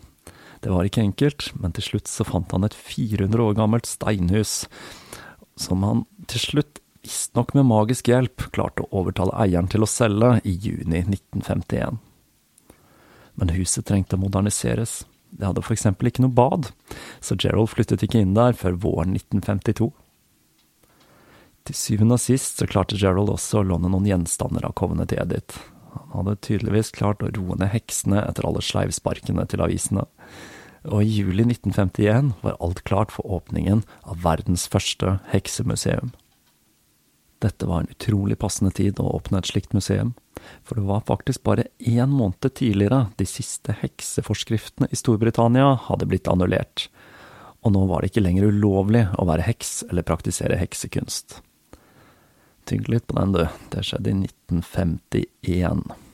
Det 0.61 0.69
var 0.69 0.85
ikke 0.85 1.07
enkelt, 1.07 1.49
men 1.57 1.73
til 1.73 1.87
slutt 1.87 2.13
så 2.13 2.27
fant 2.29 2.53
han 2.53 2.69
et 2.69 2.77
400 2.77 3.41
år 3.41 3.57
gammelt 3.57 3.89
steinhus 3.89 4.67
som 5.57 5.83
han 5.89 6.05
til 6.29 6.45
slutt, 6.45 6.85
visstnok 7.01 7.55
med 7.57 7.65
magisk 7.73 8.13
hjelp, 8.13 8.51
klarte 8.53 8.85
å 8.85 9.01
overtale 9.01 9.33
eieren 9.41 9.73
til 9.73 9.81
å 9.85 9.89
selge 9.89 10.37
i 10.45 10.53
juni 10.53 11.01
1951. 11.07 11.97
Men 13.39 13.53
huset 13.55 13.87
trengte 13.89 14.19
å 14.19 14.21
moderniseres. 14.21 15.05
Det 15.31 15.47
hadde 15.47 15.63
eksempel 15.77 16.11
ikke 16.11 16.25
noe 16.25 16.35
bad, 16.35 16.71
så 17.23 17.37
Gerald 17.39 17.71
flyttet 17.71 18.03
ikke 18.03 18.23
inn 18.23 18.35
der 18.35 18.57
før 18.59 18.79
våren 18.83 19.15
1952. 19.15 19.91
Til 21.69 21.77
syvende 21.77 22.17
og 22.17 22.25
sist 22.25 22.59
så 22.59 22.67
klarte 22.67 22.99
Gerald 22.99 23.31
også 23.31 23.61
å 23.61 23.69
låne 23.69 23.91
noen 23.93 24.09
gjenstander 24.09 24.67
av 24.67 24.75
kovene 24.81 25.07
til 25.07 25.21
Edith. 25.23 25.61
Han 26.11 26.25
hadde 26.25 26.41
tydeligvis 26.47 26.91
klart 26.97 27.23
å 27.23 27.31
roe 27.31 27.59
ned 27.61 27.71
heksene 27.71 28.25
etter 28.25 28.47
alle 28.47 28.63
sleivsparkene 28.65 29.47
til 29.51 29.63
avisene 29.63 30.09
og 30.89 31.03
i 31.05 31.13
juli 31.21 31.45
1951 31.45 32.33
var 32.41 32.57
alt 32.61 32.83
klart 32.89 33.13
for 33.13 33.29
åpningen 33.29 33.83
av 34.03 34.23
verdens 34.25 34.67
første 34.71 35.19
heksemuseum. 35.33 36.15
Dette 37.41 37.67
var 37.67 37.83
en 37.83 37.93
utrolig 37.93 38.37
passende 38.39 38.73
tid 38.77 39.01
å 39.01 39.09
åpne 39.17 39.41
et 39.41 39.49
slikt 39.49 39.73
museum, 39.73 40.13
for 40.65 40.77
det 40.77 40.85
var 40.89 41.07
faktisk 41.09 41.43
bare 41.49 41.71
én 41.79 42.13
måned 42.13 42.53
tidligere 42.53 43.07
de 43.17 43.27
siste 43.29 43.77
hekseforskriftene 43.81 44.91
i 44.93 44.99
Storbritannia 44.99 45.73
hadde 45.89 46.09
blitt 46.11 46.29
annullert, 46.29 46.89
og 47.65 47.73
nå 47.73 47.87
var 47.89 48.03
det 48.03 48.13
ikke 48.13 48.25
lenger 48.25 48.53
ulovlig 48.53 49.07
å 49.17 49.25
være 49.29 49.49
heks 49.49 49.73
eller 49.89 50.05
praktisere 50.05 50.61
heksekunst. 50.61 51.41
Tygg 52.69 52.93
litt 52.93 53.09
på 53.09 53.17
den, 53.17 53.33
du, 53.33 53.45
det 53.73 53.87
skjedde 53.89 54.13
i 54.13 54.19
1951. 54.29 56.10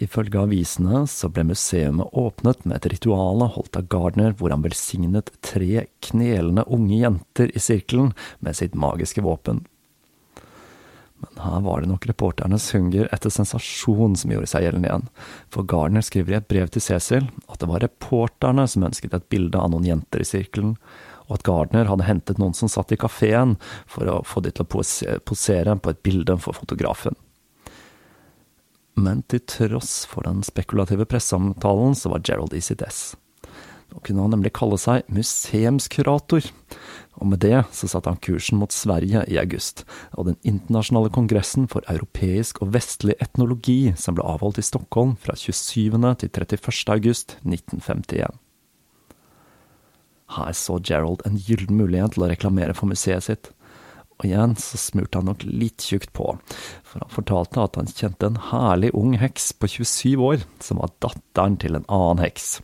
Ifølge 0.00 0.40
avisene 0.40 1.02
så 1.10 1.28
ble 1.28 1.44
museet 1.50 2.00
åpnet 2.16 2.64
med 2.64 2.78
et 2.78 2.88
ritual 2.94 3.44
holdt 3.44 3.76
av 3.76 3.90
Gardner 3.92 4.32
hvor 4.38 4.54
han 4.54 4.64
velsignet 4.64 5.34
tre 5.44 5.84
knelende 6.04 6.64
unge 6.64 7.02
jenter 7.02 7.52
i 7.52 7.60
sirkelen 7.60 8.14
med 8.40 8.56
sitt 8.56 8.74
magiske 8.78 9.24
våpen. 9.24 9.64
Men 11.22 11.42
her 11.44 11.60
var 11.62 11.82
det 11.82 11.90
nok 11.92 12.06
reporternes 12.08 12.64
hunger 12.74 13.06
etter 13.14 13.30
sensasjon 13.30 14.16
som 14.18 14.32
gjorde 14.32 14.48
seg 14.50 14.64
gjeldende 14.64 14.88
igjen, 14.88 15.04
for 15.54 15.68
Gardner 15.70 16.02
skriver 16.02 16.34
i 16.34 16.38
et 16.40 16.48
brev 16.50 16.72
til 16.72 16.82
Cecil 16.82 17.28
at 17.46 17.60
det 17.62 17.68
var 17.70 17.84
reporterne 17.84 18.64
som 18.66 18.88
ønsket 18.88 19.14
et 19.14 19.28
bilde 19.30 19.60
av 19.60 19.70
noen 19.70 19.86
jenter 19.86 20.24
i 20.24 20.26
sirkelen, 20.26 20.74
og 21.28 21.36
at 21.38 21.44
Gardner 21.46 21.86
hadde 21.86 22.08
hentet 22.08 22.40
noen 22.42 22.56
som 22.58 22.70
satt 22.70 22.90
i 22.96 22.98
kafeen 22.98 23.54
for 23.86 24.10
å 24.10 24.22
få 24.26 24.42
de 24.42 24.50
til 24.50 24.66
å 24.66 24.72
posere 25.30 25.76
på 25.78 25.94
et 25.94 26.02
bilde 26.02 26.40
for 26.42 26.58
fotografen. 26.58 27.14
Men 28.94 29.22
til 29.30 29.40
tross 29.48 30.02
for 30.08 30.26
den 30.28 30.42
spekulative 30.44 31.06
presseomtalen, 31.08 31.96
så 31.96 32.12
var 32.12 32.24
Gerald 32.26 32.54
i 32.54 32.60
sitt 32.64 32.84
ess. 32.84 33.14
Nå 33.92 34.00
kunne 34.00 34.24
han 34.24 34.32
nemlig 34.32 34.54
kalle 34.56 34.78
seg 34.80 35.08
museumskurator, 35.12 36.46
og 37.20 37.28
med 37.28 37.42
det 37.44 37.58
så 37.76 37.88
satte 37.90 38.08
han 38.08 38.20
kursen 38.24 38.56
mot 38.60 38.72
Sverige 38.72 39.24
i 39.28 39.36
august, 39.40 39.84
og 40.16 40.30
den 40.30 40.38
internasjonale 40.48 41.12
kongressen 41.12 41.68
for 41.68 41.84
europeisk 41.92 42.62
og 42.64 42.72
vestlig 42.76 43.18
etnologi 43.20 43.92
som 44.00 44.16
ble 44.16 44.24
avholdt 44.24 44.62
i 44.62 44.64
Stockholm 44.64 45.12
fra 45.20 45.36
27. 45.36 45.92
til 46.22 46.32
31. 46.32 46.72
august 46.96 47.36
1951. 47.44 48.40
Her 50.32 50.56
så 50.56 50.78
Gerald 50.80 51.20
en 51.28 51.36
gyllen 51.36 51.76
mulighet 51.76 52.16
til 52.16 52.24
å 52.24 52.30
reklamere 52.32 52.72
for 52.76 52.88
museet 52.88 53.28
sitt. 53.28 53.52
Og 54.22 54.28
igjen 54.28 54.52
så 54.54 54.78
smurte 54.78 55.18
han 55.18 55.26
nok 55.26 55.42
litt 55.42 55.82
tjukt 55.82 56.12
på, 56.14 56.28
for 56.86 57.02
han 57.02 57.10
fortalte 57.10 57.58
at 57.58 57.74
han 57.74 57.88
kjente 57.90 58.28
en 58.30 58.36
herlig 58.52 58.92
ung 58.94 59.16
heks 59.18 59.48
på 59.58 59.66
27 59.82 60.22
år, 60.22 60.44
som 60.62 60.78
var 60.78 60.92
datteren 61.02 61.56
til 61.58 61.74
en 61.74 61.88
annen 61.90 62.22
heks. 62.22 62.60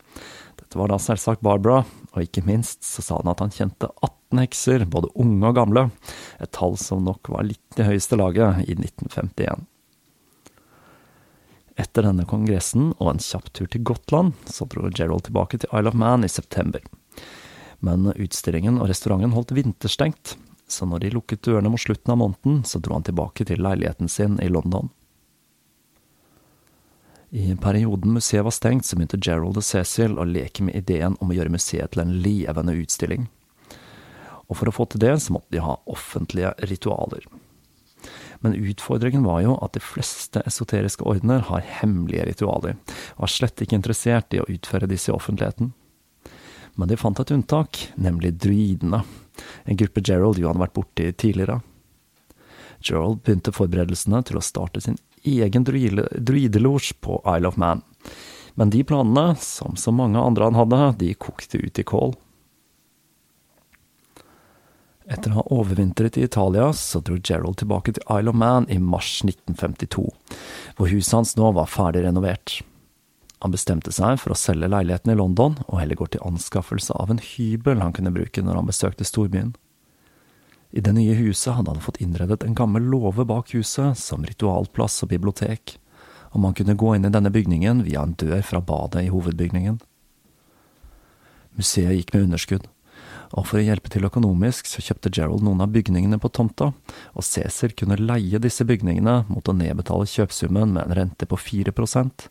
Dette 0.55 0.79
var 0.79 0.87
da 0.87 0.99
selvsagt 1.03 1.43
Barbara, 1.43 1.81
og 2.13 2.23
ikke 2.23 2.45
minst 2.47 2.87
så 2.87 3.03
sa 3.03 3.17
han 3.19 3.33
at 3.33 3.43
han 3.43 3.51
kjente 3.51 3.89
18 3.99 4.39
hekser, 4.39 4.85
både 4.87 5.11
unge 5.19 5.51
og 5.51 5.59
gamle, 5.59 5.83
et 6.39 6.53
tall 6.55 6.79
som 6.79 7.03
nok 7.03 7.27
var 7.35 7.43
litt 7.49 7.75
i 7.75 7.89
høyeste 7.89 8.15
laget 8.15 8.63
i 8.63 8.77
1951. 8.79 9.67
Etter 11.79 12.07
denne 12.07 12.23
kongressen 12.27 12.93
og 13.01 13.11
en 13.11 13.23
kjapp 13.23 13.51
tur 13.51 13.67
til 13.67 13.83
Gotland, 13.83 14.31
så 14.47 14.63
dro 14.63 14.87
Gerald 14.87 15.27
tilbake 15.27 15.59
til 15.59 15.75
Isle 15.75 15.91
of 15.91 15.99
Man 15.99 16.23
i 16.23 16.31
september 16.31 16.87
men 17.79 18.11
utstillingen 18.15 18.79
og 18.79 18.89
restauranten 18.91 19.33
holdt 19.35 19.53
vinterstengt, 19.55 20.35
så 20.71 20.87
når 20.87 21.03
de 21.03 21.11
lukket 21.15 21.43
dørene 21.47 21.71
mot 21.71 21.81
slutten 21.81 22.13
av 22.13 22.21
måneden, 22.21 22.63
så 22.65 22.79
dro 22.79 22.97
han 22.97 23.05
tilbake 23.07 23.45
til 23.47 23.61
leiligheten 23.63 24.09
sin 24.11 24.39
i 24.43 24.49
London. 24.51 24.89
I 27.29 27.55
perioden 27.61 28.15
museet 28.15 28.43
var 28.43 28.53
stengt, 28.55 28.85
så 28.85 28.97
begynte 28.97 29.19
Gerald 29.21 29.59
og 29.59 29.65
Cecil 29.65 30.17
å 30.17 30.25
leke 30.25 30.65
med 30.65 30.79
ideen 30.79 31.17
om 31.21 31.29
å 31.29 31.35
gjøre 31.37 31.53
museet 31.53 31.93
til 31.93 32.01
en 32.01 32.15
levende 32.23 32.73
utstilling. 32.79 33.27
Og 34.49 34.57
for 34.57 34.69
å 34.69 34.73
få 34.73 34.87
til 34.89 35.03
det, 35.03 35.13
så 35.21 35.35
måtte 35.35 35.53
de 35.53 35.61
ha 35.61 35.77
offentlige 35.85 36.55
ritualer. 36.71 37.27
Men 38.41 38.55
utfordringen 38.55 39.27
var 39.27 39.43
jo 39.43 39.57
at 39.61 39.75
de 39.75 39.83
fleste 39.83 40.41
esoteriske 40.47 41.05
ordener 41.05 41.43
har 41.51 41.65
hemmelige 41.81 42.25
ritualer, 42.31 42.79
og 43.19 43.27
er 43.27 43.33
slett 43.35 43.61
ikke 43.61 43.77
interessert 43.77 44.33
i 44.33 44.41
å 44.41 44.47
utføre 44.49 44.89
disse 44.89 45.11
i 45.11 45.15
offentligheten. 45.15 45.73
Men 46.79 46.89
de 46.89 46.97
fant 46.97 47.19
et 47.19 47.33
unntak, 47.35 47.77
nemlig 47.99 48.37
druidene, 48.39 49.03
en 49.65 49.79
gruppe 49.79 50.03
Gerald 50.05 50.39
jo 50.39 50.49
hadde 50.49 50.63
vært 50.63 50.77
borti 50.77 51.11
tidligere. 51.13 51.59
Gerald 52.79 53.21
begynte 53.25 53.53
forberedelsene 53.55 54.21
til 54.27 54.39
å 54.39 54.45
starte 54.45 54.81
sin 54.83 54.97
egen 55.27 55.65
druidelosj 55.67 56.93
på 57.03 57.19
Isle 57.27 57.51
of 57.51 57.59
Man. 57.59 57.83
Men 58.59 58.71
de 58.73 58.83
planene, 58.83 59.35
som 59.39 59.75
så 59.79 59.91
mange 59.95 60.19
andre 60.19 60.49
han 60.49 60.57
hadde, 60.59 60.81
de 60.99 61.13
kokte 61.15 61.59
ut 61.59 61.79
i 61.79 61.85
kål. 61.87 62.15
Etter 65.09 65.33
å 65.33 65.39
ha 65.39 65.45
overvintret 65.55 66.19
i 66.19 66.25
Italia, 66.27 66.69
så 66.75 67.01
dro 67.01 67.17
Gerald 67.17 67.57
tilbake 67.61 67.95
til 67.95 68.05
Isle 68.13 68.31
of 68.33 68.37
Man 68.37 68.67
i 68.69 68.77
mars 68.77 69.19
1952, 69.25 70.05
hvor 70.77 70.91
huset 70.91 71.15
hans 71.17 71.35
nå 71.39 71.49
var 71.57 71.71
ferdig 71.71 72.05
renovert. 72.05 72.59
Han 73.39 73.53
bestemte 73.55 73.91
seg 73.95 74.17
for 74.19 74.33
å 74.33 74.37
selge 74.37 74.67
leiligheten 74.67 75.13
i 75.13 75.17
London, 75.17 75.55
og 75.67 75.79
heller 75.79 75.95
gå 75.99 76.09
til 76.11 76.23
anskaffelse 76.27 76.95
av 76.99 77.11
en 77.13 77.21
hybel 77.23 77.79
han 77.79 77.95
kunne 77.95 78.11
bruke 78.11 78.43
når 78.43 78.59
han 78.59 78.67
besøkte 78.67 79.07
storbyen. 79.07 79.53
I 80.75 80.83
det 80.85 80.91
nye 80.93 81.15
huset 81.17 81.55
hadde 81.55 81.71
han 81.71 81.81
fått 81.81 82.01
innredet 82.03 82.43
en 82.45 82.57
gammel 82.57 82.83
låve 82.91 83.25
bak 83.25 83.53
huset, 83.55 83.97
som 83.97 84.25
ritualplass 84.27 84.99
og 85.05 85.13
bibliotek, 85.13 85.77
og 86.35 86.43
man 86.43 86.53
kunne 86.57 86.77
gå 86.77 86.91
inn 86.95 87.07
i 87.07 87.13
denne 87.13 87.31
bygningen 87.33 87.85
via 87.87 88.03
en 88.03 88.17
dør 88.19 88.43
fra 88.45 88.61
badet 88.61 89.07
i 89.07 89.13
hovedbygningen. 89.13 89.79
Museet 91.57 91.95
gikk 91.95 92.13
med 92.13 92.27
underskudd, 92.27 92.67
og 93.37 93.45
for 93.45 93.59
å 93.59 93.63
hjelpe 93.63 93.91
til 93.93 94.07
økonomisk 94.07 94.69
så 94.69 94.81
kjøpte 94.81 95.11
Gerald 95.13 95.43
noen 95.45 95.61
av 95.61 95.71
bygningene 95.73 96.17
på 96.21 96.31
tomta, 96.33 96.71
og 97.13 97.25
Cæsar 97.25 97.75
kunne 97.77 97.99
leie 98.01 98.41
disse 98.41 98.65
bygningene 98.65 99.19
mot 99.29 99.49
å 99.49 99.55
nedbetale 99.55 100.07
kjøpsummen 100.09 100.73
med 100.73 100.87
en 100.87 100.95
rente 101.03 101.29
på 101.29 101.37
4% 101.37 102.29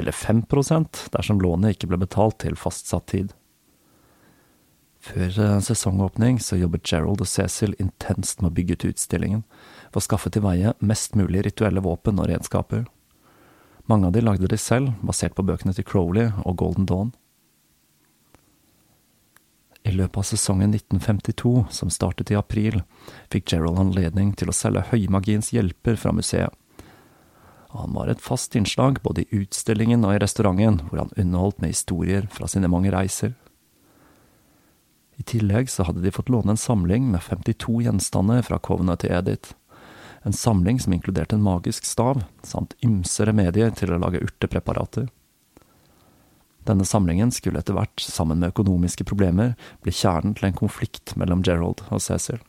eller 0.00 0.16
5% 0.16 1.04
dersom 1.14 1.42
lånet 1.42 1.76
ikke 1.76 1.92
ble 1.92 2.00
betalt 2.02 2.40
til 2.42 2.58
fastsatt 2.58 3.06
tid. 3.14 3.34
Før 5.00 5.28
eh, 5.30 5.58
sesongåpning 5.64 6.42
så 6.44 6.58
jobbet 6.60 6.84
Gerald 6.84 7.22
og 7.24 7.28
Cecil 7.30 7.72
intenst 7.80 8.42
med 8.42 8.50
å 8.50 8.56
bygge 8.58 8.76
ut 8.76 8.90
utstillingen, 8.90 9.44
for 9.88 10.02
å 10.02 10.04
skaffe 10.04 10.32
til 10.34 10.44
veie 10.44 10.74
mest 10.84 11.16
mulig 11.16 11.46
rituelle 11.46 11.80
våpen 11.84 12.20
og 12.20 12.28
redskaper. 12.28 12.84
Mange 13.88 14.10
av 14.10 14.12
de 14.14 14.22
lagde 14.22 14.50
de 14.50 14.58
selv, 14.60 14.92
basert 15.02 15.34
på 15.34 15.46
bøkene 15.46 15.72
til 15.74 15.86
Crowley 15.88 16.28
og 16.44 16.58
Golden 16.60 16.86
Dawn. 16.90 17.14
I 19.90 19.96
løpet 19.96 20.20
av 20.20 20.26
sesongen 20.28 20.70
1952, 20.76 21.64
som 21.74 21.90
startet 21.90 22.30
i 22.30 22.38
april, 22.38 22.82
fikk 23.32 23.48
Gerald 23.50 23.80
anledning 23.82 24.30
til 24.38 24.52
å 24.52 24.54
selge 24.54 24.84
høymagiens 24.92 25.50
hjelper 25.50 25.98
fra 25.98 26.12
museet. 26.14 26.54
Han 27.74 27.94
var 27.94 28.10
et 28.10 28.22
fast 28.22 28.54
innslag 28.58 29.00
både 29.02 29.24
i 29.24 29.40
utstillingen 29.42 30.04
og 30.06 30.14
i 30.14 30.20
restauranten, 30.22 30.80
hvor 30.86 31.02
han 31.02 31.14
underholdt 31.18 31.58
med 31.62 31.72
historier 31.74 32.26
fra 32.30 32.46
sine 32.50 32.70
mange 32.70 32.90
reiser. 32.94 33.34
I 35.18 35.26
tillegg 35.26 35.70
så 35.70 35.88
hadde 35.88 36.02
de 36.04 36.14
fått 36.14 36.30
låne 36.32 36.54
en 36.54 36.60
samling 36.60 37.10
med 37.10 37.22
52 37.26 37.82
gjenstander 37.84 38.46
fra 38.46 38.58
Covenant 38.62 39.02
til 39.02 39.14
Edith. 39.14 39.54
En 40.26 40.36
samling 40.36 40.78
som 40.82 40.94
inkluderte 40.94 41.34
en 41.36 41.44
magisk 41.44 41.86
stav, 41.88 42.22
samt 42.46 42.76
ymse 42.86 43.26
remedier 43.26 43.74
til 43.74 43.94
å 43.94 44.00
lage 44.00 44.22
urtepreparater. 44.22 45.10
Denne 46.68 46.84
samlingen 46.84 47.32
skulle 47.32 47.62
etter 47.62 47.76
hvert, 47.76 48.00
sammen 48.02 48.42
med 48.42 48.52
økonomiske 48.52 49.06
problemer, 49.08 49.56
bli 49.84 49.94
kjernen 49.94 50.36
til 50.36 50.50
en 50.50 50.60
konflikt 50.60 51.16
mellom 51.20 51.44
Gerald 51.46 51.82
og 51.88 52.02
Cecil. 52.04 52.40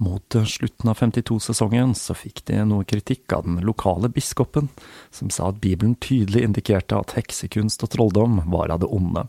Mot 0.00 0.36
slutten 0.48 0.88
av 0.88 0.96
52-sesongen 0.96 1.90
så 1.98 2.14
fikk 2.16 2.40
de 2.48 2.62
noe 2.64 2.86
kritikk 2.88 3.34
av 3.36 3.44
den 3.44 3.58
lokale 3.68 4.08
biskopen, 4.08 4.70
som 5.12 5.28
sa 5.28 5.50
at 5.50 5.58
Bibelen 5.60 5.98
tydelig 6.00 6.46
indikerte 6.46 6.96
at 6.96 7.12
heksekunst 7.18 7.84
og 7.84 7.92
trolldom 7.92 8.38
var 8.54 8.72
av 8.72 8.80
det 8.80 8.88
onde. 8.88 9.26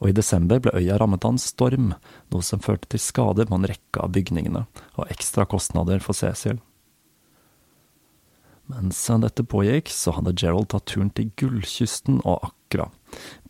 Og 0.00 0.10
i 0.10 0.16
desember 0.16 0.58
ble 0.64 0.74
øya 0.74 0.96
rammet 0.98 1.22
av 1.22 1.36
en 1.36 1.38
storm, 1.38 1.92
noe 2.32 2.42
som 2.42 2.64
førte 2.64 2.90
til 2.90 3.04
skade 3.04 3.46
på 3.46 3.60
en 3.60 3.68
rekke 3.70 4.02
av 4.02 4.10
bygningene, 4.16 4.64
og 4.98 5.14
ekstra 5.14 5.46
kostnader 5.46 6.02
for 6.02 6.18
Cecil. 6.18 6.58
Mens 8.70 9.00
dette 9.24 9.42
pågikk, 9.42 9.88
så 9.90 10.12
hadde 10.14 10.36
Gerald 10.38 10.68
tatt 10.70 10.86
turen 10.86 11.10
til 11.10 11.32
Gullkysten 11.40 12.20
og 12.22 12.44
Akra. 12.52 12.90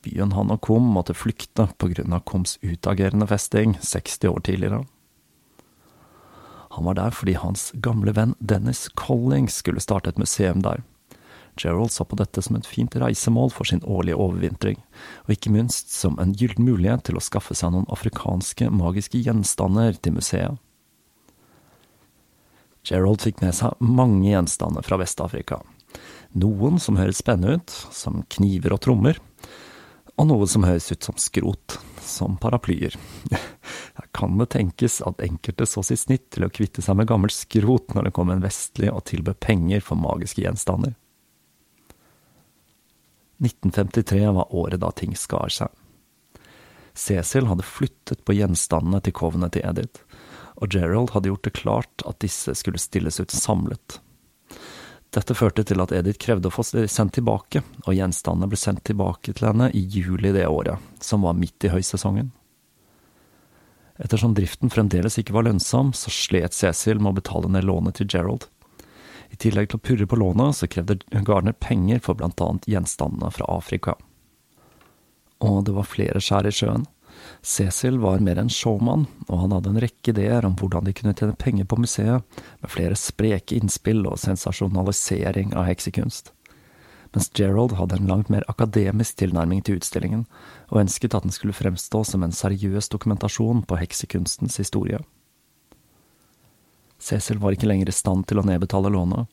byen 0.01 0.33
han 0.33 0.51
og 0.51 0.63
Kom 0.65 0.87
måtte 0.95 1.13
flykte 1.13 1.69
av 1.69 2.21
Koms 2.25 2.57
utagerende 2.63 3.27
festing 3.29 3.77
60 3.83 4.29
år 4.31 4.41
tidligere. 4.41 4.85
Han 6.71 6.87
var 6.87 6.95
der 6.95 7.11
fordi 7.11 7.35
hans 7.35 7.73
gamle 7.83 8.15
venn 8.17 8.35
Dennis 8.41 8.89
Collings 8.97 9.59
skulle 9.61 9.81
starte 9.81 10.09
et 10.09 10.19
museum 10.19 10.63
der. 10.63 10.81
Gerald 11.61 11.91
så 11.93 12.05
på 12.05 12.17
dette 12.17 12.41
som 12.41 12.57
et 12.57 12.67
fint 12.67 12.95
reisemål 12.97 13.51
for 13.53 13.69
sin 13.69 13.83
årlige 13.85 14.17
overvintring, 14.17 14.79
og 15.27 15.35
ikke 15.35 15.53
minst 15.53 15.93
som 15.93 16.17
en 16.23 16.33
gyllen 16.33 16.65
mulighet 16.65 17.05
til 17.05 17.19
å 17.19 17.25
skaffe 17.25 17.55
seg 17.59 17.75
noen 17.75 17.91
afrikanske 17.93 18.71
magiske 18.73 19.21
gjenstander 19.21 19.99
til 20.01 20.17
museet. 20.17 20.57
Gerald 22.87 23.23
fikk 23.23 23.43
med 23.45 23.55
seg 23.57 23.77
mange 23.85 24.31
gjenstander 24.31 24.85
fra 24.87 24.99
Vest-Afrika. 25.01 25.61
Noen 26.39 26.79
som 26.81 26.99
høres 27.01 27.21
spennende 27.21 27.59
ut, 27.59 27.75
som 27.93 28.23
kniver 28.31 28.77
og 28.77 28.83
trommer, 28.87 29.19
og 30.21 30.29
noe 30.29 30.47
som 30.51 30.65
høres 30.69 30.91
ut 30.93 31.05
som 31.05 31.17
skrot, 31.21 31.79
som 32.05 32.37
paraplyer. 32.41 32.97
Her 33.97 34.09
kan 34.17 34.39
det 34.41 34.51
tenkes 34.55 35.01
at 35.07 35.23
enkelte 35.25 35.67
så 35.69 35.85
sitt 35.87 36.03
snitt 36.05 36.29
til 36.35 36.47
å 36.47 36.53
kvitte 36.53 36.85
seg 36.85 36.99
med 36.99 37.09
gammelt 37.11 37.35
skrot 37.35 37.95
når 37.97 38.09
det 38.09 38.15
kom 38.17 38.33
en 38.33 38.45
vestlig 38.45 38.91
og 38.93 39.05
tilbød 39.11 39.41
penger 39.43 39.85
for 39.85 40.01
magiske 40.01 40.45
gjenstander. 40.45 40.97
1953 43.41 44.27
var 44.37 44.53
året 44.55 44.83
da 44.83 44.91
ting 44.93 45.17
skar 45.17 45.53
seg. 45.53 45.73
Cecil 46.93 47.47
hadde 47.49 47.65
flyttet 47.65 48.25
på 48.27 48.35
gjenstandene 48.37 49.01
til 49.05 49.15
Covenant 49.17 49.55
til 49.55 49.65
Edith, 49.65 50.03
og 50.61 50.73
Gerald 50.73 51.15
hadde 51.15 51.33
gjort 51.33 51.47
det 51.47 51.57
klart 51.57 52.05
at 52.09 52.21
disse 52.23 52.55
skulle 52.59 52.81
stilles 52.81 53.21
ut 53.21 53.33
samlet. 53.33 54.01
Dette 55.11 55.35
førte 55.35 55.65
til 55.67 55.81
at 55.83 55.91
Edith 55.97 56.21
krevde 56.23 56.51
å 56.51 56.55
få 56.55 56.63
sendt 56.63 57.17
tilbake, 57.17 57.65
og 57.83 57.97
gjenstandene 57.97 58.47
ble 58.51 58.61
sendt 58.61 58.85
tilbake 58.87 59.35
til 59.35 59.49
henne 59.49 59.71
i 59.75 59.81
juli 59.83 60.31
det 60.37 60.47
året, 60.47 60.79
som 61.03 61.27
var 61.27 61.39
midt 61.39 61.67
i 61.67 61.73
høysesongen. 61.73 62.31
Ettersom 64.01 64.37
driften 64.37 64.71
fremdeles 64.73 65.19
ikke 65.21 65.35
var 65.35 65.49
lønnsom, 65.49 65.91
så 65.93 66.13
slet 66.15 66.57
Cecil 66.57 67.03
med 67.03 67.13
å 67.13 67.19
betale 67.19 67.51
ned 67.51 67.67
lånet 67.67 67.99
til 67.99 68.09
Gerald. 68.13 68.47
I 69.31 69.39
tillegg 69.41 69.71
til 69.71 69.81
å 69.81 69.85
purre 69.89 70.07
på 70.09 70.19
lånet, 70.21 70.57
så 70.57 70.69
krevde 70.71 71.01
Garner 71.27 71.57
penger 71.59 72.01
for 72.05 72.17
blant 72.19 72.41
annet 72.45 72.71
gjenstandene 72.71 73.33
fra 73.35 73.51
Afrika. 73.51 73.97
Og 75.45 75.65
det 75.67 75.75
var 75.77 75.89
flere 75.89 76.23
skjær 76.23 76.49
i 76.49 76.55
sjøen. 76.55 76.87
Cecil 77.43 77.99
var 77.99 78.19
mer 78.19 78.37
en 78.37 78.51
showman, 78.53 79.07
og 79.29 79.39
han 79.39 79.53
hadde 79.55 79.71
en 79.73 79.81
rekke 79.81 80.13
ideer 80.13 80.45
om 80.45 80.57
hvordan 80.61 80.85
de 80.85 80.93
kunne 80.97 81.15
tjene 81.17 81.37
penger 81.41 81.65
på 81.65 81.79
museet, 81.81 82.27
med 82.61 82.73
flere 82.73 82.99
spreke 82.99 83.57
innspill 83.57 84.05
og 84.09 84.21
sensasjonalisering 84.21 85.55
av 85.57 85.69
heksekunst. 85.71 86.35
mens 87.13 87.31
Gerald 87.35 87.73
hadde 87.75 87.97
en 87.97 88.07
langt 88.07 88.29
mer 88.29 88.45
akademisk 88.47 89.17
tilnærming 89.19 89.65
til 89.67 89.81
utstillingen, 89.81 90.27
og 90.71 90.81
ønsket 90.85 91.15
at 91.15 91.23
den 91.23 91.33
skulle 91.35 91.57
fremstå 91.57 92.05
som 92.05 92.23
en 92.23 92.33
seriøs 92.33 92.89
dokumentasjon 92.89 93.65
på 93.67 93.79
heksekunstens 93.81 94.57
historie. 94.57 95.01
Cecil 97.01 97.41
var 97.41 97.57
ikke 97.57 97.67
lenger 97.67 97.89
i 97.89 97.97
stand 97.97 98.29
til 98.29 98.39
å 98.39 98.45
nedbetale 98.47 98.93
lånet, 98.93 99.27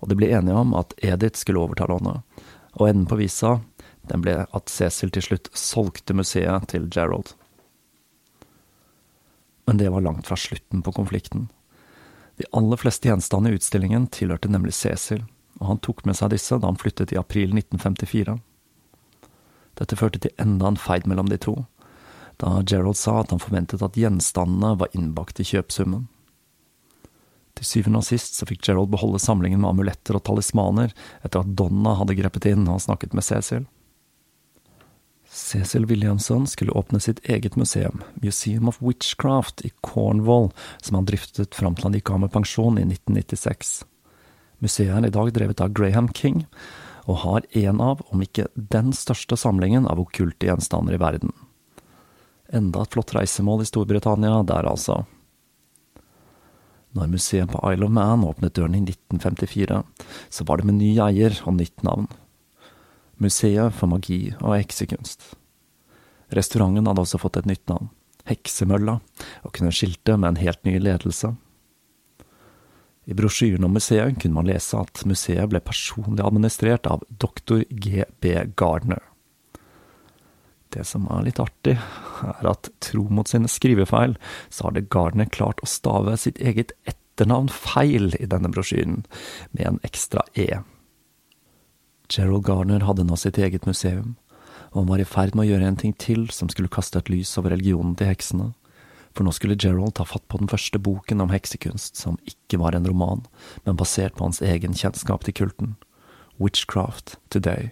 og 0.00 0.08
de 0.08 0.16
ble 0.16 0.32
enige 0.32 0.56
om 0.56 0.74
at 0.74 0.94
Edith 1.04 1.38
skulle 1.38 1.60
overta 1.60 1.86
lånet, 1.86 2.24
og 2.80 2.88
enden 2.88 3.06
på 3.06 3.20
visa 3.20 3.60
den 4.10 4.24
ble 4.24 4.40
at 4.42 4.72
Cecil 4.72 5.12
til 5.14 5.22
slutt 5.22 5.52
solgte 5.54 6.16
museet 6.16 6.66
til 6.72 6.88
Gerald. 6.90 7.36
Men 9.70 9.78
det 9.78 9.88
var 9.88 10.00
langt 10.00 10.26
fra 10.26 10.36
slutten 10.36 10.82
på 10.82 10.92
konflikten. 10.92 11.48
De 12.36 12.44
aller 12.52 12.76
fleste 12.76 13.06
gjenstandene 13.06 13.52
i 13.52 13.58
utstillingen 13.60 14.08
tilhørte 14.10 14.50
nemlig 14.50 14.72
Cecil, 14.74 15.20
og 15.60 15.68
han 15.68 15.78
tok 15.86 16.02
med 16.08 16.18
seg 16.18 16.32
disse 16.32 16.58
da 16.58 16.66
han 16.66 16.80
flyttet 16.80 17.12
i 17.14 17.18
april 17.20 17.54
1954. 17.54 18.34
Dette 19.78 19.98
førte 20.00 20.18
til 20.24 20.34
enda 20.42 20.72
en 20.72 20.80
feid 20.88 21.06
mellom 21.06 21.30
de 21.30 21.38
to, 21.38 21.54
da 22.42 22.56
Gerald 22.66 22.98
sa 22.98 23.20
at 23.20 23.30
han 23.30 23.38
forventet 23.38 23.86
at 23.86 23.94
gjenstandene 23.94 24.72
var 24.82 24.90
innbakt 24.90 25.38
i 25.38 25.46
kjøpsummen. 25.52 26.08
Til 27.54 27.70
syvende 27.70 28.02
og 28.02 28.10
sist 28.10 28.42
så 28.42 28.50
fikk 28.50 28.66
Gerald 28.66 28.90
beholde 28.90 29.22
samlingen 29.22 29.62
med 29.62 29.70
amuletter 29.70 30.18
og 30.18 30.26
talismaner 30.26 30.90
etter 31.22 31.44
at 31.44 31.54
Donna 31.54 31.94
hadde 32.02 32.18
grepet 32.18 32.50
inn 32.50 32.66
og 32.66 32.82
snakket 32.82 33.14
med 33.14 33.30
Cecil. 33.30 33.70
Cecil 35.30 35.86
Williamson 35.86 36.46
skulle 36.46 36.72
åpne 36.72 37.00
sitt 37.00 37.20
eget 37.22 37.56
museum, 37.56 38.02
Museum 38.14 38.68
of 38.68 38.82
Witchcraft, 38.82 39.60
i 39.60 39.70
Cornwall, 39.80 40.50
som 40.82 40.94
han 40.94 41.06
driftet 41.06 41.54
fram 41.54 41.76
til 41.78 41.86
han 41.86 41.94
gikk 41.94 42.10
av 42.10 42.24
med 42.24 42.32
pensjon 42.34 42.80
i 42.80 42.86
1996. 42.88 43.84
Museet 44.58 44.90
er 44.90 45.06
i 45.06 45.12
dag 45.14 45.30
drevet 45.36 45.62
av 45.62 45.70
Graham 45.76 46.08
King, 46.10 46.42
og 47.06 47.22
har 47.22 47.46
en 47.62 47.78
av, 47.80 48.02
om 48.10 48.24
ikke 48.24 48.48
den 48.54 48.90
største 48.96 49.38
samlingen 49.38 49.86
av 49.86 50.02
okkulte 50.02 50.50
gjenstander 50.50 50.98
i 50.98 51.00
verden. 51.00 51.32
Enda 52.50 52.82
et 52.82 52.96
flott 52.96 53.14
reisemål 53.14 53.62
i 53.62 53.70
Storbritannia 53.70 54.42
der, 54.50 54.66
altså. 54.66 55.04
Når 56.98 57.12
museet 57.12 57.52
på 57.52 57.62
Isle 57.70 57.86
of 57.86 57.94
Man 57.94 58.26
åpnet 58.26 58.56
døren 58.58 58.74
i 58.74 58.82
1954, 58.82 59.78
så 60.26 60.46
var 60.48 60.58
det 60.58 60.66
med 60.66 60.80
ny 60.82 60.96
eier 61.06 61.38
og 61.46 61.54
nytt 61.60 61.86
navn. 61.86 62.10
Museet 63.20 63.74
for 63.76 63.90
magi 63.92 64.30
og 64.40 64.56
heksekunst. 64.56 65.34
Restauranten 66.32 66.86
hadde 66.88 67.02
også 67.04 67.20
fått 67.20 67.40
et 67.40 67.48
nytt 67.50 67.66
navn, 67.68 67.90
Heksemølla, 68.28 68.98
og 69.44 69.54
kunne 69.56 69.72
skilte 69.74 70.16
med 70.16 70.32
en 70.32 70.40
helt 70.40 70.60
ny 70.64 70.76
ledelse. 70.80 71.34
I 73.10 73.16
brosjyren 73.16 73.66
om 73.66 73.74
museet 73.74 74.20
kunne 74.22 74.36
man 74.38 74.48
lese 74.48 74.78
at 74.78 75.02
museet 75.08 75.50
ble 75.50 75.60
personlig 75.64 76.22
administrert 76.22 76.86
av 76.86 77.02
doktor 77.10 77.64
G.B. 77.68 78.34
Gardner. 78.60 79.02
Det 80.70 80.84
som 80.86 81.08
er 81.10 81.24
litt 81.26 81.40
artig, 81.42 81.74
er 82.22 82.46
at 82.46 82.70
tro 82.84 83.08
mot 83.10 83.26
sine 83.26 83.50
skrivefeil, 83.50 84.14
så 84.48 84.68
hadde 84.68 84.86
Gardner 84.92 85.26
klart 85.32 85.60
å 85.64 85.68
stave 85.68 86.14
sitt 86.20 86.38
eget 86.38 86.76
etternavn 86.86 87.50
feil 87.50 88.14
i 88.20 88.28
denne 88.30 88.52
brosjyren, 88.54 89.02
med 89.50 89.66
en 89.66 89.80
ekstra 89.88 90.22
e. 90.38 90.62
Gerald 92.10 92.44
Garner 92.44 92.82
hadde 92.86 93.04
nå 93.06 93.16
sitt 93.18 93.38
eget 93.38 93.66
museum, 93.68 94.16
og 94.72 94.82
han 94.82 94.88
var 94.90 95.02
i 95.02 95.06
ferd 95.06 95.36
med 95.36 95.46
å 95.46 95.50
gjøre 95.52 95.68
en 95.70 95.78
ting 95.78 95.94
til 95.94 96.26
som 96.34 96.50
skulle 96.50 96.72
kaste 96.72 96.98
et 96.98 97.10
lys 97.12 97.36
over 97.38 97.54
religionen 97.54 97.94
til 97.98 98.10
heksene. 98.10 98.50
For 99.14 99.26
nå 99.26 99.34
skulle 99.34 99.58
Gerald 99.58 99.96
ta 99.98 100.06
fatt 100.06 100.26
på 100.30 100.38
den 100.42 100.50
første 100.50 100.78
boken 100.82 101.22
om 101.22 101.30
heksekunst, 101.34 101.98
som 101.98 102.18
ikke 102.26 102.60
var 102.62 102.74
en 102.74 102.86
roman, 102.86 103.24
men 103.66 103.78
basert 103.78 104.18
på 104.18 104.26
hans 104.26 104.42
egen 104.42 104.74
kjennskap 104.74 105.26
til 105.26 105.38
kulten. 105.42 105.74
Witchcraft 106.38 107.18
Today. 107.30 107.70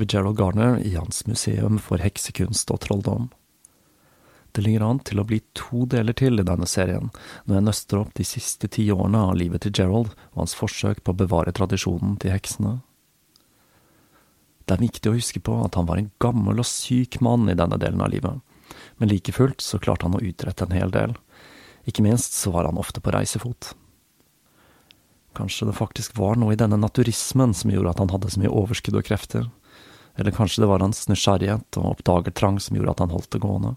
Vi 0.00 0.06
Gerald 0.08 0.38
Garner 0.38 0.78
i 0.78 0.94
hans 0.94 1.26
museum 1.26 1.78
for 1.82 2.02
heksekunst 2.02 2.70
og 2.74 2.80
trolldom. 2.84 3.28
Det 4.56 4.62
ligger 4.64 4.86
an 4.86 5.02
til 5.04 5.20
å 5.20 5.26
bli 5.28 5.42
to 5.58 5.84
deler 5.84 6.16
til 6.16 6.40
i 6.40 6.46
denne 6.46 6.64
serien, 6.64 7.10
når 7.44 7.58
jeg 7.58 7.64
nøster 7.66 8.00
opp 8.00 8.14
de 8.16 8.24
siste 8.24 8.70
ti 8.72 8.86
årene 8.94 9.20
av 9.28 9.36
livet 9.36 9.66
til 9.66 9.74
Gerald 9.76 10.14
og 10.32 10.38
hans 10.40 10.56
forsøk 10.56 11.02
på 11.04 11.12
å 11.12 11.18
bevare 11.24 11.52
tradisjonen 11.56 12.14
til 12.22 12.32
heksene. 12.32 12.78
Det 14.64 14.74
er 14.74 14.82
viktig 14.82 15.10
å 15.10 15.14
huske 15.18 15.42
på 15.44 15.58
at 15.62 15.76
han 15.76 15.86
var 15.90 16.00
en 16.00 16.08
gammel 16.24 16.62
og 16.62 16.68
syk 16.70 17.20
mann 17.20 17.44
i 17.52 17.58
denne 17.58 17.76
delen 17.78 18.00
av 18.00 18.10
livet, 18.14 18.40
men 18.96 19.12
like 19.12 19.34
fullt 19.36 19.60
så 19.60 19.78
klarte 19.78 20.08
han 20.08 20.16
å 20.16 20.24
utrette 20.24 20.64
en 20.64 20.74
hel 20.74 20.94
del. 20.94 21.12
Ikke 21.86 22.02
minst 22.06 22.34
så 22.34 22.50
var 22.56 22.64
han 22.66 22.80
ofte 22.80 23.04
på 23.04 23.12
reisefot. 23.12 23.74
Kanskje 25.36 25.68
det 25.68 25.76
faktisk 25.76 26.16
var 26.16 26.40
noe 26.40 26.56
i 26.56 26.58
denne 26.58 26.80
naturismen 26.80 27.52
som 27.54 27.70
gjorde 27.70 27.92
at 27.92 28.00
han 28.00 28.10
hadde 28.10 28.32
så 28.32 28.40
mye 28.40 28.56
overskudd 28.56 28.96
og 28.96 29.04
krefter, 29.06 29.50
eller 30.16 30.34
kanskje 30.34 30.62
det 30.62 30.68
var 30.70 30.84
hans 30.84 31.08
nysgjerrighet 31.10 31.78
og 31.80 31.96
oppdagertrang 31.96 32.60
som 32.62 32.76
gjorde 32.76 32.94
at 32.94 33.02
han 33.04 33.12
holdt 33.12 33.30
det 33.34 33.42
gående. 33.42 33.74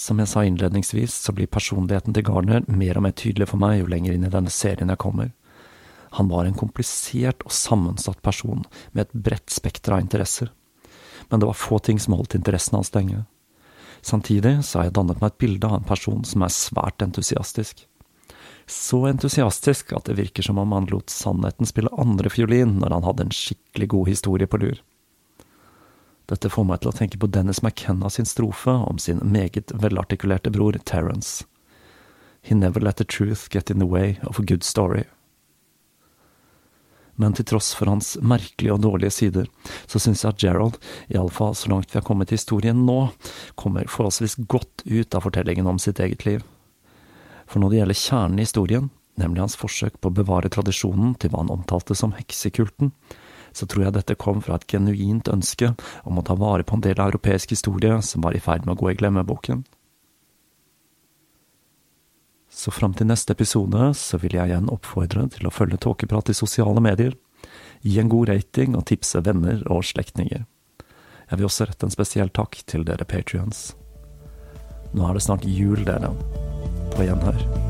Som 0.00 0.22
jeg 0.22 0.30
sa 0.30 0.44
innledningsvis, 0.46 1.14
så 1.26 1.34
blir 1.36 1.50
personligheten 1.50 2.14
til 2.16 2.24
Gardner 2.24 2.64
mer 2.70 2.96
og 2.96 3.04
mer 3.04 3.12
tydelig 3.16 3.50
for 3.50 3.60
meg 3.60 3.80
jo 3.80 3.90
lenger 3.90 4.14
inn 4.16 4.24
i 4.24 4.32
denne 4.32 4.52
serien 4.54 4.92
jeg 4.92 5.02
kommer. 5.02 5.34
Han 6.16 6.30
var 6.30 6.46
en 6.46 6.56
komplisert 6.56 7.44
og 7.44 7.52
sammensatt 7.54 8.22
person 8.22 8.64
med 8.92 9.04
et 9.04 9.12
bredt 9.28 9.52
spekter 9.52 9.94
av 9.94 10.02
interesser, 10.02 10.48
men 11.28 11.42
det 11.42 11.50
var 11.50 11.58
få 11.58 11.78
ting 11.84 12.00
som 12.02 12.16
holdt 12.16 12.38
interessen 12.38 12.78
hans 12.78 12.94
lenge. 12.96 13.26
Samtidig 14.00 14.56
så 14.64 14.80
har 14.80 14.88
jeg 14.88 14.96
dannet 14.96 15.20
meg 15.20 15.34
et 15.34 15.42
bilde 15.44 15.68
av 15.68 15.76
en 15.76 15.86
person 15.86 16.24
som 16.24 16.42
er 16.42 16.54
svært 16.54 17.04
entusiastisk. 17.04 17.84
Så 18.70 19.00
entusiastisk 19.06 19.90
at 19.92 20.06
det 20.06 20.14
virker 20.14 20.46
som 20.46 20.58
om 20.58 20.72
han 20.72 20.86
lot 20.92 21.10
sannheten 21.10 21.66
spille 21.66 21.90
andre 21.98 22.30
fiolin 22.30 22.76
når 22.78 22.94
han 22.94 23.06
hadde 23.08 23.24
en 23.26 23.32
skikkelig 23.34 23.88
god 23.90 24.10
historie 24.12 24.46
på 24.46 24.60
lur. 24.62 24.78
Dette 26.30 26.52
får 26.54 26.68
meg 26.68 26.78
til 26.78 26.92
å 26.92 26.94
tenke 26.94 27.18
på 27.18 27.26
Dennis 27.34 27.64
McKenna 27.64 28.06
sin 28.14 28.28
strofe 28.30 28.70
om 28.70 29.00
sin 29.02 29.18
meget 29.26 29.74
velartikulerte 29.74 30.52
bror 30.54 30.78
Terence. 30.86 31.42
He 32.46 32.54
never 32.54 32.80
let 32.80 33.02
the 33.02 33.04
truth 33.04 33.48
get 33.50 33.70
in 33.74 33.82
the 33.82 33.90
way 33.90 34.20
of 34.22 34.38
a 34.38 34.46
good 34.46 34.62
story. 34.62 35.02
Men 37.18 37.34
til 37.34 37.50
tross 37.50 37.72
for 37.74 37.90
hans 37.90 38.14
merkelige 38.22 38.76
og 38.76 38.84
dårlige 38.86 39.16
sider, 39.18 39.50
så 39.90 39.98
syns 39.98 40.22
jeg 40.22 40.30
at 40.30 40.46
Gerald, 40.46 40.78
iallfall 41.10 41.58
så 41.58 41.74
langt 41.74 41.90
vi 41.90 41.98
har 41.98 42.06
kommet 42.06 42.30
i 42.30 42.38
historien 42.38 42.86
nå, 42.86 43.10
kommer 43.58 43.90
forholdsvis 43.90 44.38
godt 44.46 44.86
ut 44.86 45.18
av 45.18 45.26
fortellingen 45.26 45.66
om 45.66 45.82
sitt 45.82 45.98
eget 45.98 46.24
liv. 46.24 46.46
For 47.50 47.58
når 47.58 47.72
det 47.72 47.80
gjelder 47.80 47.98
kjernen 47.98 48.38
i 48.38 48.46
historien, 48.46 48.90
nemlig 49.18 49.42
hans 49.42 49.58
forsøk 49.58 49.98
på 49.98 50.10
å 50.10 50.16
bevare 50.20 50.50
tradisjonen 50.52 51.16
til 51.18 51.32
hva 51.32 51.42
han 51.42 51.52
omtalte 51.52 51.96
som 51.98 52.14
heksekulten, 52.14 52.92
så 53.50 53.66
tror 53.66 53.88
jeg 53.88 53.96
dette 53.96 54.18
kom 54.20 54.38
fra 54.44 54.60
et 54.60 54.68
genuint 54.70 55.26
ønske 55.32 55.72
om 56.06 56.20
å 56.20 56.24
ta 56.26 56.36
vare 56.38 56.62
på 56.62 56.76
en 56.76 56.84
del 56.86 57.00
av 57.02 57.10
europeisk 57.10 57.50
historie 57.56 57.96
som 58.06 58.22
var 58.22 58.36
i 58.38 58.42
ferd 58.42 58.66
med 58.66 58.76
å 58.76 58.80
gå 58.82 58.92
i 58.92 58.98
glemmeboken. 59.00 59.64
Så 62.50 62.70
fram 62.74 62.94
til 62.94 63.08
neste 63.10 63.34
episode 63.34 63.92
så 63.98 64.18
vil 64.22 64.34
jeg 64.36 64.50
igjen 64.50 64.70
oppfordre 64.70 65.26
til 65.34 65.46
å 65.46 65.54
følge 65.54 65.78
Tåkeprat 65.82 66.30
i 66.30 66.38
sosiale 66.38 66.82
medier, 66.82 67.16
gi 67.82 67.96
en 68.02 68.10
god 68.12 68.30
rating 68.30 68.76
og 68.78 68.86
tipse 68.90 69.22
venner 69.26 69.62
og 69.70 69.86
slektninger. 69.86 70.44
Jeg 71.30 71.38
vil 71.38 71.46
også 71.46 71.70
rette 71.70 71.86
en 71.86 71.94
spesiell 71.94 72.30
takk 72.34 72.58
til 72.66 72.86
dere 72.86 73.06
patrions. 73.06 73.70
Nå 74.90 75.06
er 75.06 75.14
det 75.14 75.26
snart 75.26 75.46
jul, 75.46 75.84
dere. 75.86 76.10
På 76.96 77.02
gjenhør. 77.02 77.69